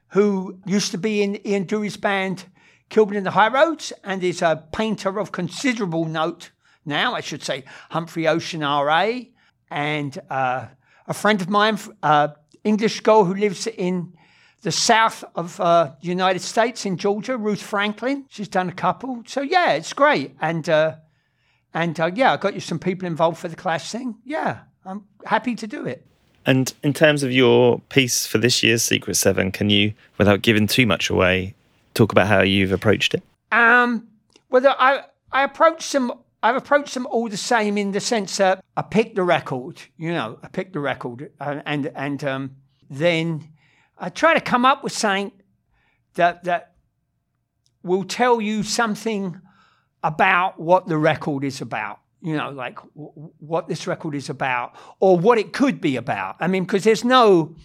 who 0.09 0.59
used 0.65 0.91
to 0.91 0.97
be 0.97 1.21
in 1.21 1.45
Ian 1.47 1.63
Dury's 1.63 1.97
band 1.97 2.45
Kilburn 2.89 3.17
in 3.17 3.23
the 3.23 3.31
High 3.31 3.47
Roads 3.47 3.93
and 4.03 4.23
is 4.23 4.41
a 4.41 4.67
painter 4.71 5.19
of 5.19 5.31
considerable 5.31 6.05
note 6.05 6.51
now, 6.85 7.13
I 7.13 7.21
should 7.21 7.43
say, 7.43 7.63
Humphrey 7.89 8.27
Ocean 8.27 8.61
RA. 8.61 9.11
And 9.69 10.17
uh, 10.29 10.67
a 11.07 11.13
friend 11.13 11.41
of 11.41 11.49
mine, 11.49 11.79
uh, 12.01 12.29
English 12.63 13.01
girl 13.01 13.25
who 13.25 13.33
lives 13.33 13.67
in 13.67 14.13
the 14.61 14.71
south 14.71 15.23
of 15.35 15.59
uh, 15.59 15.91
the 16.01 16.07
United 16.07 16.41
States 16.41 16.85
in 16.85 16.97
Georgia, 16.97 17.37
Ruth 17.37 17.61
Franklin. 17.61 18.25
She's 18.29 18.47
done 18.47 18.69
a 18.69 18.73
couple. 18.73 19.23
So 19.27 19.41
yeah, 19.41 19.73
it's 19.73 19.93
great. 19.93 20.35
And 20.41 20.67
uh, 20.69 20.95
and 21.73 21.99
uh, 21.99 22.11
yeah, 22.13 22.33
I 22.33 22.37
got 22.37 22.53
you 22.53 22.59
some 22.59 22.79
people 22.79 23.07
involved 23.07 23.37
for 23.37 23.47
the 23.47 23.55
Clash 23.55 23.91
thing. 23.91 24.15
Yeah, 24.23 24.59
I'm 24.85 25.03
happy 25.25 25.55
to 25.55 25.67
do 25.67 25.85
it. 25.85 26.05
And 26.45 26.73
in 26.83 26.93
terms 26.93 27.23
of 27.23 27.31
your 27.31 27.79
piece 27.89 28.27
for 28.27 28.37
this 28.37 28.63
year's 28.63 28.83
Secret 28.83 29.15
Seven, 29.15 29.51
can 29.51 29.69
you, 29.69 29.93
without 30.17 30.41
giving 30.41 30.67
too 30.67 30.85
much 30.85 31.09
away, 31.09 31.55
talk 31.93 32.11
about 32.11 32.27
how 32.27 32.41
you've 32.41 32.73
approached 32.73 33.13
it? 33.13 33.23
Um, 33.51 34.07
well, 34.49 34.75
I 34.79 35.03
I 35.31 35.43
approached 35.43 35.91
them. 35.91 36.11
I've 36.43 36.57
approached 36.57 36.93
them 36.93 37.07
all 37.07 37.29
the 37.29 37.37
same 37.37 37.77
in 37.77 37.93
the 37.93 38.01
sense 38.01 38.35
that 38.37 38.63
I 38.75 38.81
picked 38.81 39.15
the 39.15 39.23
record. 39.23 39.81
You 39.97 40.11
know, 40.11 40.39
I 40.43 40.49
picked 40.49 40.73
the 40.73 40.81
record, 40.81 41.31
uh, 41.39 41.61
and 41.65 41.89
and 41.95 42.21
um, 42.25 42.55
then 42.89 43.47
I 43.97 44.09
try 44.09 44.33
to 44.33 44.41
come 44.41 44.65
up 44.65 44.83
with 44.83 44.91
something 44.91 45.31
that 46.15 46.43
that 46.43 46.73
will 47.81 48.03
tell 48.03 48.41
you 48.41 48.61
something 48.63 49.39
about 50.03 50.59
what 50.59 50.87
the 50.87 50.97
record 50.97 51.45
is 51.45 51.61
about. 51.61 51.99
You 52.21 52.35
know, 52.35 52.49
like 52.49 52.75
w- 52.93 53.31
what 53.39 53.69
this 53.69 53.87
record 53.87 54.13
is 54.13 54.29
about, 54.29 54.75
or 54.99 55.17
what 55.17 55.37
it 55.37 55.53
could 55.53 55.79
be 55.79 55.95
about. 55.95 56.35
I 56.41 56.47
mean, 56.47 56.63
because 56.63 56.83
there's 56.83 57.05
no 57.05 57.55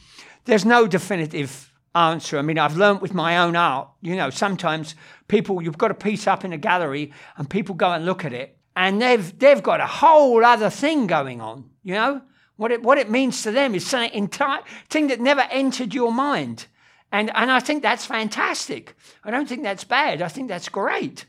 there's 0.45 0.65
no 0.65 0.87
definitive 0.87 1.73
answer. 1.97 2.39
I 2.39 2.43
mean, 2.43 2.59
I've 2.59 2.77
learned 2.77 3.01
with 3.01 3.13
my 3.13 3.39
own 3.39 3.57
art. 3.57 3.89
You 4.03 4.15
know, 4.15 4.31
sometimes 4.31 4.95
people 5.27 5.61
you've 5.63 5.79
got 5.79 5.91
a 5.91 5.95
piece 5.95 6.29
up 6.29 6.45
in 6.45 6.53
a 6.53 6.59
gallery, 6.59 7.13
and 7.37 7.51
people 7.51 7.75
go 7.75 7.91
and 7.91 8.05
look 8.05 8.25
at 8.25 8.33
it, 8.33 8.58
and 8.79 9.03
they've 9.03 9.37
they've 9.41 9.63
got 9.63 9.81
a 9.81 9.87
whole 9.87 10.45
other 10.45 10.71
thing 10.71 11.09
going 11.09 11.41
on. 11.41 11.69
You 11.83 11.95
know, 11.95 12.23
what 12.57 12.71
it, 12.71 12.81
what 12.81 12.97
it 12.97 13.11
means 13.11 13.43
to 13.43 13.51
them 13.51 13.75
is 13.75 13.85
something 13.85 14.13
entire 14.13 14.61
thing 14.89 15.09
that 15.09 15.21
never 15.21 15.41
entered 15.51 15.93
your 15.93 16.13
mind. 16.13 16.67
And, 17.11 17.31
and 17.35 17.51
I 17.51 17.59
think 17.59 17.83
that's 17.83 18.07
fantastic. 18.07 18.95
I 19.25 19.33
don't 19.33 19.49
think 19.49 19.65
that's 19.65 19.83
bad. 19.83 20.23
I 20.23 20.29
think 20.29 20.49
that's 20.49 20.69
great. 20.69 21.27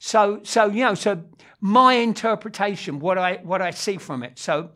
So, 0.00 0.40
so 0.42 0.66
you 0.66 0.82
know, 0.82 0.94
so 0.94 1.22
my 1.60 1.94
interpretation, 1.94 2.98
what 2.98 3.18
I, 3.18 3.36
what 3.42 3.62
I 3.62 3.70
see 3.70 3.96
from 3.98 4.24
it. 4.24 4.38
So, 4.38 4.70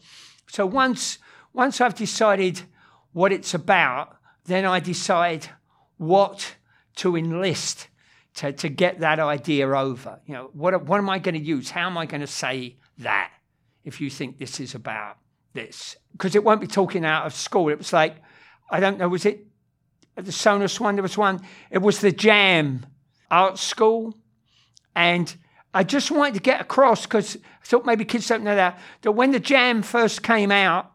so 0.49 0.67
once, 0.67 1.19
once 1.53 1.81
I've 1.81 1.97
decided 1.97 2.63
what 3.13 3.33
it's 3.33 3.55
about, 3.55 4.19
then 4.45 4.67
I 4.67 4.79
decide 4.79 5.49
what 5.97 6.57
to 6.97 7.17
enlist 7.17 7.89
to, 8.35 8.53
to 8.53 8.69
get 8.69 9.01
that 9.01 9.19
idea 9.19 9.69
over. 9.69 10.21
You 10.27 10.35
know, 10.35 10.51
what, 10.53 10.85
what 10.85 10.99
am 10.99 11.09
I 11.09 11.19
going 11.19 11.35
to 11.35 11.41
use? 11.41 11.71
How 11.71 11.87
am 11.87 11.97
I 11.97 12.07
going 12.07 12.21
to 12.21 12.27
say 12.27 12.77
that 12.99 13.31
if 13.85 14.01
you 14.01 14.11
think 14.11 14.39
this 14.39 14.61
is 14.61 14.75
about 14.75 15.19
this 15.53 15.97
because 16.13 16.35
it 16.35 16.45
won't 16.45 16.61
be 16.61 16.67
talking 16.67 17.05
out 17.05 17.27
of 17.27 17.35
school. 17.35 17.69
It 17.69 17.79
was 17.79 17.93
like, 17.93 18.17
I 18.71 18.81
don't 18.81 18.99
know, 18.99 19.09
was 19.09 19.25
it 19.25 19.47
the 20.17 20.23
Sonos 20.23 20.79
one? 20.79 20.97
There 20.97 21.03
was 21.03 21.17
one. 21.17 21.41
It 21.71 21.79
was 21.79 22.01
the 22.01 22.13
Jam 22.13 22.87
Art 23.31 23.59
School, 23.59 24.17
And 24.95 25.35
I 25.73 25.83
just 25.83 26.11
wanted 26.11 26.35
to 26.35 26.41
get 26.41 26.61
across 26.61 27.03
because 27.03 27.37
I 27.37 27.67
thought 27.67 27.87
maybe 27.87 28.05
kids 28.05 28.29
don't 28.29 28.45
know 28.45 28.55
that, 28.55 28.79
that 29.03 29.13
when 29.13 29.33
the 29.33 29.41
Jam 29.41 29.83
first 29.83 30.23
came 30.23 30.51
out, 30.51 30.93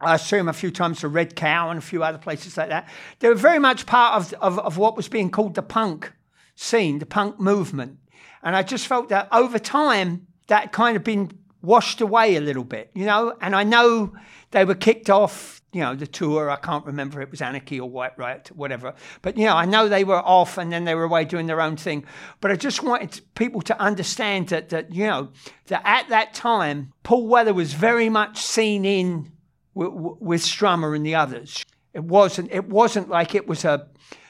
I 0.00 0.16
him 0.16 0.48
a 0.48 0.52
few 0.52 0.70
times 0.70 1.00
to 1.00 1.08
Red 1.08 1.36
Cow 1.36 1.70
and 1.70 1.78
a 1.78 1.82
few 1.82 2.02
other 2.02 2.18
places 2.18 2.56
like 2.56 2.70
that. 2.70 2.88
They 3.20 3.28
were 3.28 3.34
very 3.36 3.60
much 3.60 3.86
part 3.86 4.16
of, 4.16 4.32
of, 4.40 4.58
of 4.58 4.76
what 4.76 4.96
was 4.96 5.08
being 5.08 5.30
called 5.30 5.54
the 5.54 5.62
punk 5.62 6.12
scene, 6.54 6.98
the 6.98 7.06
punk 7.06 7.40
movement. 7.40 7.98
And 8.42 8.56
I 8.56 8.62
just 8.62 8.86
felt 8.86 9.08
that 9.10 9.28
over 9.32 9.58
time, 9.58 10.26
that 10.48 10.72
kind 10.72 10.96
of 10.96 11.04
been 11.04 11.30
washed 11.62 12.00
away 12.00 12.36
a 12.36 12.40
little 12.40 12.64
bit, 12.64 12.90
you 12.94 13.06
know? 13.06 13.34
And 13.40 13.54
I 13.54 13.62
know 13.62 14.12
they 14.50 14.64
were 14.64 14.74
kicked 14.74 15.08
off, 15.08 15.62
you 15.72 15.80
know, 15.80 15.94
the 15.94 16.06
tour. 16.06 16.50
I 16.50 16.56
can't 16.56 16.84
remember 16.84 17.22
it 17.22 17.30
was 17.30 17.40
Anarchy 17.40 17.78
or 17.78 17.88
White 17.88 18.18
Riot, 18.18 18.50
whatever. 18.54 18.94
But, 19.22 19.38
you 19.38 19.46
know, 19.46 19.56
I 19.56 19.64
know 19.64 19.88
they 19.88 20.04
were 20.04 20.20
off 20.20 20.58
and 20.58 20.72
then 20.72 20.84
they 20.84 20.94
were 20.94 21.04
away 21.04 21.24
doing 21.24 21.46
their 21.46 21.60
own 21.60 21.76
thing. 21.76 22.04
But 22.40 22.50
I 22.50 22.56
just 22.56 22.82
wanted 22.82 23.20
people 23.34 23.62
to 23.62 23.80
understand 23.80 24.48
that, 24.48 24.70
that 24.70 24.92
you 24.92 25.06
know, 25.06 25.30
that 25.68 25.82
at 25.84 26.08
that 26.08 26.34
time, 26.34 26.92
Paul 27.04 27.28
Weller 27.28 27.54
was 27.54 27.74
very 27.74 28.08
much 28.08 28.38
seen 28.38 28.84
in 28.84 29.30
with, 29.74 29.92
with 29.92 30.42
Strummer 30.42 30.94
and 30.96 31.06
the 31.06 31.14
others. 31.14 31.64
It 31.94 32.04
wasn't, 32.04 32.50
it 32.50 32.68
wasn't 32.68 33.08
like 33.08 33.34
it 33.34 33.46
was 33.46 33.64
a 33.64 33.88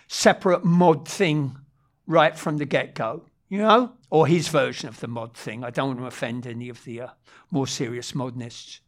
separate 0.08 0.64
mod 0.64 1.08
thing 1.08 1.56
right 2.06 2.36
from 2.36 2.58
the 2.58 2.64
get 2.64 2.94
go, 2.94 3.24
you 3.48 3.58
know? 3.58 3.92
Or 4.10 4.26
his 4.26 4.48
version 4.48 4.88
of 4.88 5.00
the 5.00 5.08
mod 5.08 5.34
thing. 5.34 5.64
I 5.64 5.70
don't 5.70 5.88
want 5.88 6.00
to 6.00 6.06
offend 6.06 6.46
any 6.46 6.68
of 6.68 6.84
the 6.84 7.02
uh, 7.02 7.08
more 7.50 7.66
serious 7.66 8.14
modernists. 8.14 8.80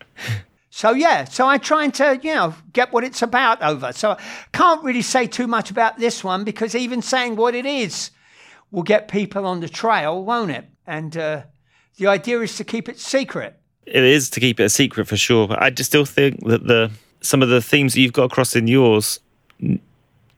so, 0.70 0.92
yeah, 0.92 1.24
so 1.24 1.46
I'm 1.46 1.60
trying 1.60 1.92
to, 1.92 2.18
you 2.22 2.34
know, 2.34 2.54
get 2.72 2.92
what 2.92 3.04
it's 3.04 3.22
about 3.22 3.62
over. 3.62 3.92
So, 3.92 4.12
I 4.12 4.22
can't 4.52 4.82
really 4.82 5.02
say 5.02 5.26
too 5.26 5.46
much 5.46 5.70
about 5.70 5.98
this 5.98 6.24
one 6.24 6.44
because 6.44 6.74
even 6.74 7.02
saying 7.02 7.36
what 7.36 7.54
it 7.54 7.66
is 7.66 8.10
will 8.70 8.82
get 8.82 9.08
people 9.08 9.46
on 9.46 9.60
the 9.60 9.68
trail, 9.68 10.24
won't 10.24 10.50
it? 10.50 10.66
And 10.86 11.16
uh, 11.16 11.42
the 11.96 12.06
idea 12.06 12.40
is 12.40 12.56
to 12.56 12.64
keep 12.64 12.88
it 12.88 12.98
secret. 12.98 13.58
It 13.86 14.02
is 14.02 14.30
to 14.30 14.40
keep 14.40 14.60
it 14.60 14.64
a 14.64 14.70
secret 14.70 15.06
for 15.06 15.16
sure, 15.16 15.48
but 15.48 15.62
I 15.62 15.70
just 15.70 15.90
still 15.90 16.04
think 16.04 16.44
that 16.46 16.66
the 16.66 16.90
some 17.20 17.42
of 17.42 17.48
the 17.48 17.62
themes 17.62 17.94
that 17.94 18.00
you've 18.00 18.12
got 18.12 18.24
across 18.24 18.56
in 18.56 18.66
yours, 18.66 19.20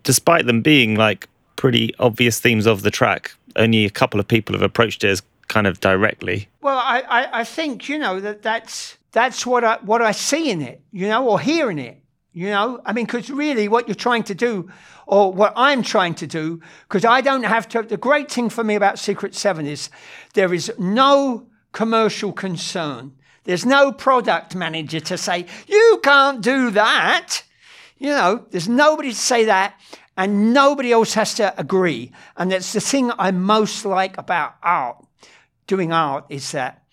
despite 0.03 0.47
them 0.47 0.61
being 0.61 0.97
like 0.97 1.29
pretty 1.57 1.95
obvious 1.99 2.41
themes 2.41 2.67
of 2.67 2.83
the 2.83 2.91
track, 2.91 3.35
only 3.57 3.85
a 3.85 3.91
couple 3.91 4.21
of 4.21 4.27
people 4.27 4.55
have 4.55 4.63
approached 4.63 5.05
it 5.05 5.09
as 5.09 5.23
kind 5.49 5.67
of 5.67 5.81
directly. 5.81 6.49
Well, 6.61 6.79
I, 6.79 7.03
I, 7.09 7.41
I 7.41 7.45
think 7.45 7.89
you 7.89 7.99
know 7.99 8.21
that 8.21 8.43
that's 8.43 8.97
that's 9.13 9.47
what 9.47 9.65
I 9.65 9.79
what 9.83 10.03
I 10.03 10.13
see 10.13 10.51
in 10.51 10.63
it, 10.63 10.81
you 10.93 11.09
know, 11.09 11.29
or 11.29 11.41
hear 11.41 11.71
in 11.71 11.79
it. 11.79 12.01
You 12.33 12.49
know, 12.51 12.81
I 12.85 12.93
mean, 12.93 13.07
because 13.07 13.31
really 13.31 13.69
what 13.69 13.87
you're 13.87 13.95
trying 13.95 14.25
to 14.25 14.35
do, 14.35 14.69
or 15.07 15.33
what 15.33 15.53
I'm 15.55 15.83
trying 15.83 16.15
to 16.17 16.27
do, 16.27 16.61
because 16.89 17.05
I 17.05 17.21
don't 17.21 17.45
have 17.45 17.69
to. 17.69 17.83
The 17.83 17.97
great 17.97 18.31
thing 18.31 18.49
for 18.49 18.65
me 18.65 18.75
about 18.75 18.99
Secret 18.99 19.35
Seven 19.35 19.67
is 19.67 19.89
there 20.33 20.53
is 20.53 20.73
no 20.79 21.47
commercial 21.71 22.33
concern. 22.33 23.13
There's 23.45 23.67
no 23.67 23.93
product 23.93 24.57
manager 24.57 25.01
to 25.01 25.19
say, 25.19 25.47
you 25.67 26.01
can't 26.03 26.41
do 26.41 26.71
that. 26.71 27.43
You 27.99 28.09
know, 28.09 28.47
there's 28.51 28.69
nobody 28.69 29.11
to 29.11 29.17
say 29.17 29.45
that, 29.45 29.79
and 30.17 30.55
nobody 30.55 30.93
else 30.93 31.15
has 31.15 31.35
to 31.35 31.59
agree. 31.59 32.13
And 32.37 32.51
that's 32.51 32.73
the 32.73 32.81
thing 32.81 33.11
I 33.19 33.31
most 33.31 33.85
like 33.85 34.17
about 34.19 34.55
art, 34.63 35.05
doing 35.67 35.93
art, 35.93 36.27
is 36.29 36.53
that 36.53 36.85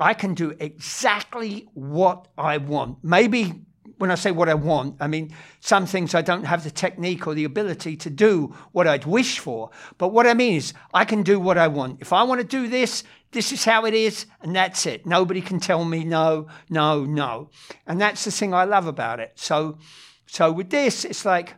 I 0.00 0.14
can 0.14 0.34
do 0.34 0.54
exactly 0.58 1.68
what 1.74 2.28
I 2.36 2.58
want. 2.58 2.98
Maybe 3.02 3.52
when 3.98 4.10
I 4.10 4.16
say 4.16 4.32
what 4.32 4.48
I 4.48 4.54
want, 4.54 4.96
I 5.00 5.06
mean 5.06 5.34
some 5.60 5.86
things 5.86 6.14
I 6.14 6.22
don't 6.22 6.44
have 6.44 6.64
the 6.64 6.70
technique 6.70 7.26
or 7.26 7.34
the 7.34 7.44
ability 7.44 7.96
to 7.98 8.10
do 8.10 8.54
what 8.72 8.88
I'd 8.88 9.06
wish 9.06 9.38
for. 9.38 9.70
But 9.98 10.08
what 10.08 10.26
I 10.26 10.34
mean 10.34 10.56
is 10.56 10.74
I 10.92 11.04
can 11.04 11.22
do 11.22 11.38
what 11.38 11.58
I 11.58 11.68
want. 11.68 12.00
If 12.00 12.12
I 12.12 12.22
want 12.24 12.40
to 12.40 12.46
do 12.46 12.68
this, 12.68 13.04
this 13.30 13.52
is 13.52 13.64
how 13.64 13.84
it 13.84 13.94
is, 13.94 14.26
and 14.42 14.54
that's 14.54 14.86
it. 14.86 15.06
Nobody 15.06 15.40
can 15.40 15.60
tell 15.60 15.84
me 15.84 16.04
no, 16.04 16.48
no, 16.68 17.04
no. 17.04 17.50
And 17.86 18.00
that's 18.00 18.24
the 18.24 18.30
thing 18.30 18.54
I 18.54 18.64
love 18.64 18.86
about 18.86 19.20
it. 19.20 19.32
So 19.36 19.78
so 20.26 20.50
with 20.50 20.70
this, 20.70 21.04
it's 21.04 21.24
like 21.24 21.54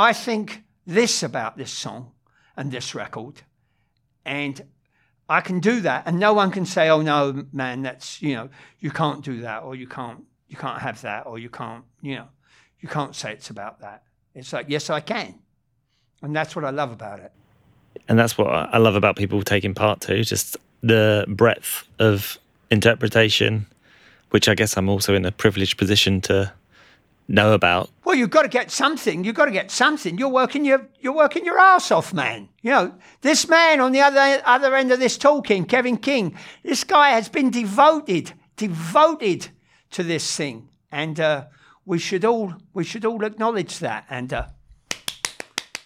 I 0.00 0.12
think 0.14 0.62
this 0.86 1.22
about 1.22 1.56
this 1.56 1.70
song 1.70 2.12
and 2.56 2.70
this 2.70 2.94
record. 2.94 3.42
And 4.24 4.62
I 5.28 5.40
can 5.40 5.60
do 5.60 5.80
that, 5.82 6.04
and 6.06 6.18
no 6.18 6.32
one 6.32 6.50
can 6.50 6.66
say, 6.66 6.88
"Oh 6.88 7.02
no, 7.02 7.44
man, 7.52 7.82
that's 7.82 8.20
you 8.20 8.34
know, 8.34 8.48
you 8.80 8.90
can't 8.90 9.22
do 9.24 9.42
that, 9.42 9.62
or 9.62 9.74
you 9.74 9.86
can't 9.86 10.24
you 10.48 10.56
can't 10.56 10.80
have 10.80 11.00
that, 11.02 11.26
or 11.26 11.38
you 11.38 11.48
can't, 11.48 11.84
you 12.02 12.16
know, 12.16 12.28
you 12.80 12.88
can't 12.88 13.14
say 13.14 13.32
it's 13.32 13.50
about 13.50 13.80
that. 13.80 14.02
It's 14.34 14.52
like, 14.52 14.66
yes, 14.68 14.90
I 14.90 15.00
can. 15.00 15.34
And 16.22 16.34
that's 16.34 16.56
what 16.56 16.64
I 16.64 16.70
love 16.70 16.90
about 16.90 17.20
it. 17.20 17.32
And 18.08 18.18
that's 18.18 18.36
what 18.36 18.48
I 18.48 18.78
love 18.78 18.96
about 18.96 19.16
people 19.16 19.42
taking 19.42 19.74
part 19.74 20.00
too, 20.00 20.24
just 20.24 20.56
the 20.82 21.24
breadth 21.28 21.86
of 21.98 22.38
interpretation, 22.70 23.66
which 24.30 24.48
I 24.48 24.54
guess 24.54 24.76
I'm 24.76 24.88
also 24.88 25.14
in 25.14 25.24
a 25.24 25.32
privileged 25.32 25.78
position 25.78 26.20
to 26.22 26.52
know 27.30 27.52
about. 27.52 27.90
Well, 28.04 28.14
you've 28.16 28.30
got 28.30 28.42
to 28.42 28.48
get 28.48 28.70
something. 28.70 29.24
You've 29.24 29.36
got 29.36 29.46
to 29.46 29.52
get 29.52 29.70
something. 29.70 30.18
You're 30.18 30.28
working 30.28 30.64
your 30.64 30.88
you're 31.00 31.14
working 31.14 31.44
your 31.44 31.58
ass 31.58 31.90
off, 31.90 32.12
man. 32.12 32.48
You 32.62 32.70
know, 32.70 32.94
this 33.22 33.48
man 33.48 33.80
on 33.80 33.92
the 33.92 34.00
other 34.00 34.42
other 34.44 34.74
end 34.74 34.92
of 34.92 34.98
this 34.98 35.16
talking, 35.16 35.64
Kevin 35.64 35.96
King, 35.96 36.36
this 36.62 36.84
guy 36.84 37.10
has 37.10 37.28
been 37.28 37.50
devoted, 37.50 38.32
devoted 38.56 39.48
to 39.92 40.02
this 40.02 40.36
thing, 40.36 40.68
and 40.90 41.18
uh, 41.20 41.44
we 41.84 41.98
should 41.98 42.24
all 42.24 42.54
we 42.74 42.84
should 42.84 43.04
all 43.04 43.24
acknowledge 43.24 43.78
that. 43.78 44.06
And 44.10 44.32
uh, 44.32 44.46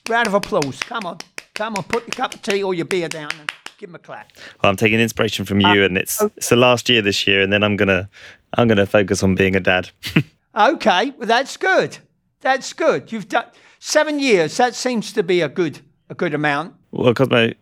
round 0.08 0.26
of 0.26 0.34
applause. 0.34 0.80
Come 0.80 1.04
on, 1.04 1.18
come 1.54 1.76
on, 1.76 1.84
put 1.84 2.04
your 2.04 2.14
cup 2.14 2.34
of 2.34 2.42
tea 2.42 2.62
or 2.62 2.74
your 2.74 2.86
beer 2.86 3.08
down 3.08 3.30
and 3.38 3.52
give 3.78 3.90
him 3.90 3.94
a 3.94 3.98
clap. 3.98 4.32
Well, 4.62 4.70
I'm 4.70 4.76
taking 4.76 4.98
inspiration 4.98 5.44
from 5.44 5.60
you, 5.60 5.82
uh, 5.82 5.86
and 5.86 5.98
it's 5.98 6.22
it's 6.36 6.48
the 6.48 6.56
last 6.56 6.88
year 6.88 7.02
this 7.02 7.26
year, 7.26 7.42
and 7.42 7.52
then 7.52 7.62
I'm 7.62 7.76
gonna 7.76 8.08
I'm 8.54 8.66
gonna 8.66 8.86
focus 8.86 9.22
on 9.22 9.34
being 9.34 9.54
a 9.54 9.60
dad. 9.60 9.90
okay, 10.56 11.10
well 11.18 11.26
that's 11.26 11.56
good. 11.56 11.98
That's 12.40 12.72
good. 12.72 13.10
You've 13.12 13.28
done 13.28 13.46
seven 13.78 14.18
years. 14.18 14.56
That 14.56 14.74
seems 14.74 15.12
to 15.12 15.22
be 15.22 15.40
a 15.40 15.48
good 15.48 15.80
a 16.08 16.14
good 16.14 16.34
amount. 16.34 16.74
Well, 16.90 17.14
Cosmo, 17.14 17.52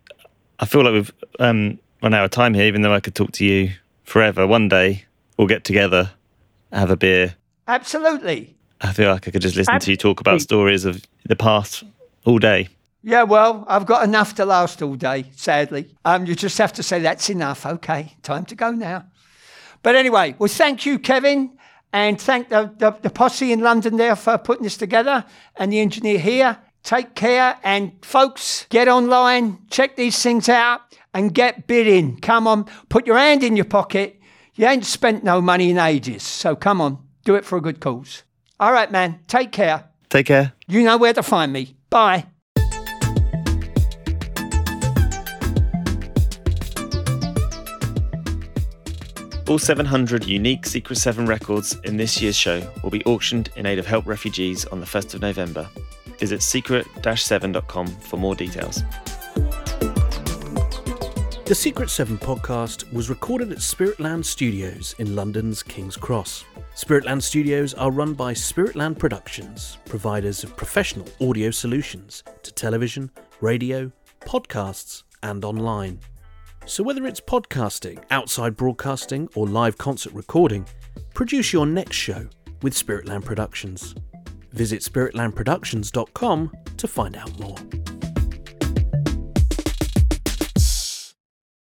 I 0.59 0.66
feel 0.66 0.83
like 0.83 0.92
we've 0.92 1.12
um, 1.38 1.78
run 2.02 2.14
out 2.14 2.24
of 2.24 2.31
time 2.31 2.55
here. 2.55 2.64
Even 2.64 2.83
though 2.83 2.92
I 2.92 3.00
could 3.00 3.14
talk 3.14 3.33
to 3.33 3.44
you 3.44 3.70
forever, 4.05 4.46
one 4.46 4.68
day 4.68 5.05
we'll 5.37 5.48
get 5.48 5.64
together 5.64 6.11
have 6.72 6.90
a 6.90 6.96
beer. 6.96 7.37
Absolutely. 7.68 8.57
I 8.81 8.92
feel 8.92 9.11
like 9.11 9.28
I 9.28 9.31
could 9.31 9.42
just 9.42 9.57
listen 9.57 9.74
Absolutely. 9.74 9.85
to 9.85 10.09
you 10.09 10.11
talk 10.11 10.20
about 10.20 10.40
stories 10.40 10.85
of 10.85 11.05
the 11.24 11.37
past 11.37 11.85
all 12.24 12.38
day. 12.38 12.68
Yeah, 13.02 13.24
well, 13.24 13.64
I've 13.68 13.87
got 13.87 14.05
enough 14.05 14.35
to 14.37 14.44
last 14.44 14.81
all 14.83 14.94
day, 14.94 15.26
sadly. 15.35 15.94
Um, 16.05 16.24
you 16.26 16.35
just 16.35 16.59
have 16.59 16.72
to 16.74 16.83
say, 16.83 17.00
that's 17.00 17.28
enough. 17.31 17.66
Okay, 17.66 18.14
time 18.22 18.44
to 18.46 18.55
go 18.55 18.70
now. 18.70 19.07
But 19.83 19.96
anyway, 19.96 20.37
well, 20.38 20.48
thank 20.48 20.87
you, 20.87 20.98
Kevin, 20.98 21.59
and 21.92 22.20
thank 22.20 22.48
the, 22.48 22.72
the, 22.78 22.96
the 23.02 23.11
posse 23.11 23.52
in 23.52 23.61
London 23.61 23.96
there 23.96 24.16
for 24.16 24.38
putting 24.38 24.64
this 24.64 24.76
together 24.76 25.24
and 25.57 25.72
the 25.72 25.81
engineer 25.81 26.18
here. 26.18 26.59
Take 26.83 27.14
care, 27.14 27.59
and 27.62 27.92
folks, 28.05 28.66
get 28.68 28.88
online, 28.88 29.59
check 29.70 29.94
these 29.94 30.20
things 30.20 30.48
out, 30.48 30.81
and 31.14 31.33
get 31.33 31.68
bidding. 31.68 32.18
Come 32.18 32.48
on, 32.48 32.64
put 32.88 33.07
your 33.07 33.18
hand 33.18 33.44
in 33.44 33.55
your 33.55 33.66
pocket 33.66 34.18
you 34.55 34.66
ain't 34.66 34.85
spent 34.85 35.24
no 35.24 35.40
money 35.40 35.70
in 35.70 35.78
ages, 35.78 36.22
so 36.22 36.55
come 36.55 36.81
on, 36.81 36.98
do 37.24 37.35
it 37.35 37.44
for 37.44 37.57
a 37.57 37.61
good 37.61 37.81
cause. 37.81 38.22
All 38.61 38.72
right, 38.72 38.90
man, 38.90 39.20
take 39.26 39.50
care. 39.50 39.88
Take 40.11 40.26
care. 40.26 40.52
You 40.68 40.83
know 40.83 40.98
where 40.98 41.14
to 41.14 41.22
find 41.22 41.52
me. 41.52 41.76
Bye. 41.88 42.26
All 49.53 49.59
700 49.59 50.25
unique 50.25 50.65
Secret 50.65 50.96
7 50.96 51.27
records 51.27 51.79
in 51.85 51.98
this 51.98 52.23
year's 52.23 52.38
show 52.38 52.67
will 52.83 52.88
be 52.88 53.05
auctioned 53.05 53.50
in 53.57 53.67
aid 53.67 53.79
of 53.79 53.85
Help 53.85 54.07
Refugees 54.07 54.65
on 54.65 54.81
the 54.81 54.87
1st 54.87 55.13
of 55.13 55.21
November. 55.21 55.69
Visit 56.19 56.40
secret 56.40 56.87
7.com 57.03 57.87
for 57.87 58.17
more 58.17 58.35
details. 58.35 58.83
The 61.44 61.55
Secret 61.55 61.90
7 61.90 62.17
podcast 62.17 62.90
was 62.94 63.11
recorded 63.11 63.53
at 63.53 63.59
Spiritland 63.59 64.25
Studios 64.25 64.94
in 64.98 65.15
London's 65.15 65.63
King's 65.63 65.98
Cross. 65.98 66.46
Spiritland 66.75 67.21
Studios 67.23 67.75
are 67.75 67.90
run 67.90 68.15
by 68.15 68.33
Spiritland 68.33 68.98
Productions, 68.98 69.77
providers 69.85 70.44
of 70.44 70.57
professional 70.57 71.07
audio 71.21 71.50
solutions 71.50 72.25
to 72.42 72.55
television, 72.55 73.11
radio, 73.42 73.92
podcasts, 74.25 75.03
and 75.23 75.44
online. 75.44 75.98
So, 76.65 76.83
whether 76.83 77.06
it's 77.06 77.21
podcasting, 77.21 78.02
outside 78.10 78.56
broadcasting, 78.56 79.29
or 79.35 79.46
live 79.46 79.77
concert 79.79 80.13
recording, 80.13 80.67
produce 81.13 81.52
your 81.52 81.67
next 81.67 81.96
show 81.96 82.29
with 82.63 82.73
Spiritland 82.73 83.25
Productions. 83.25 83.94
Visit 84.52 84.81
spiritlandproductions.com 84.81 86.52
to 86.77 86.88
find 86.88 87.17
out 87.17 87.38
more. 87.40 87.56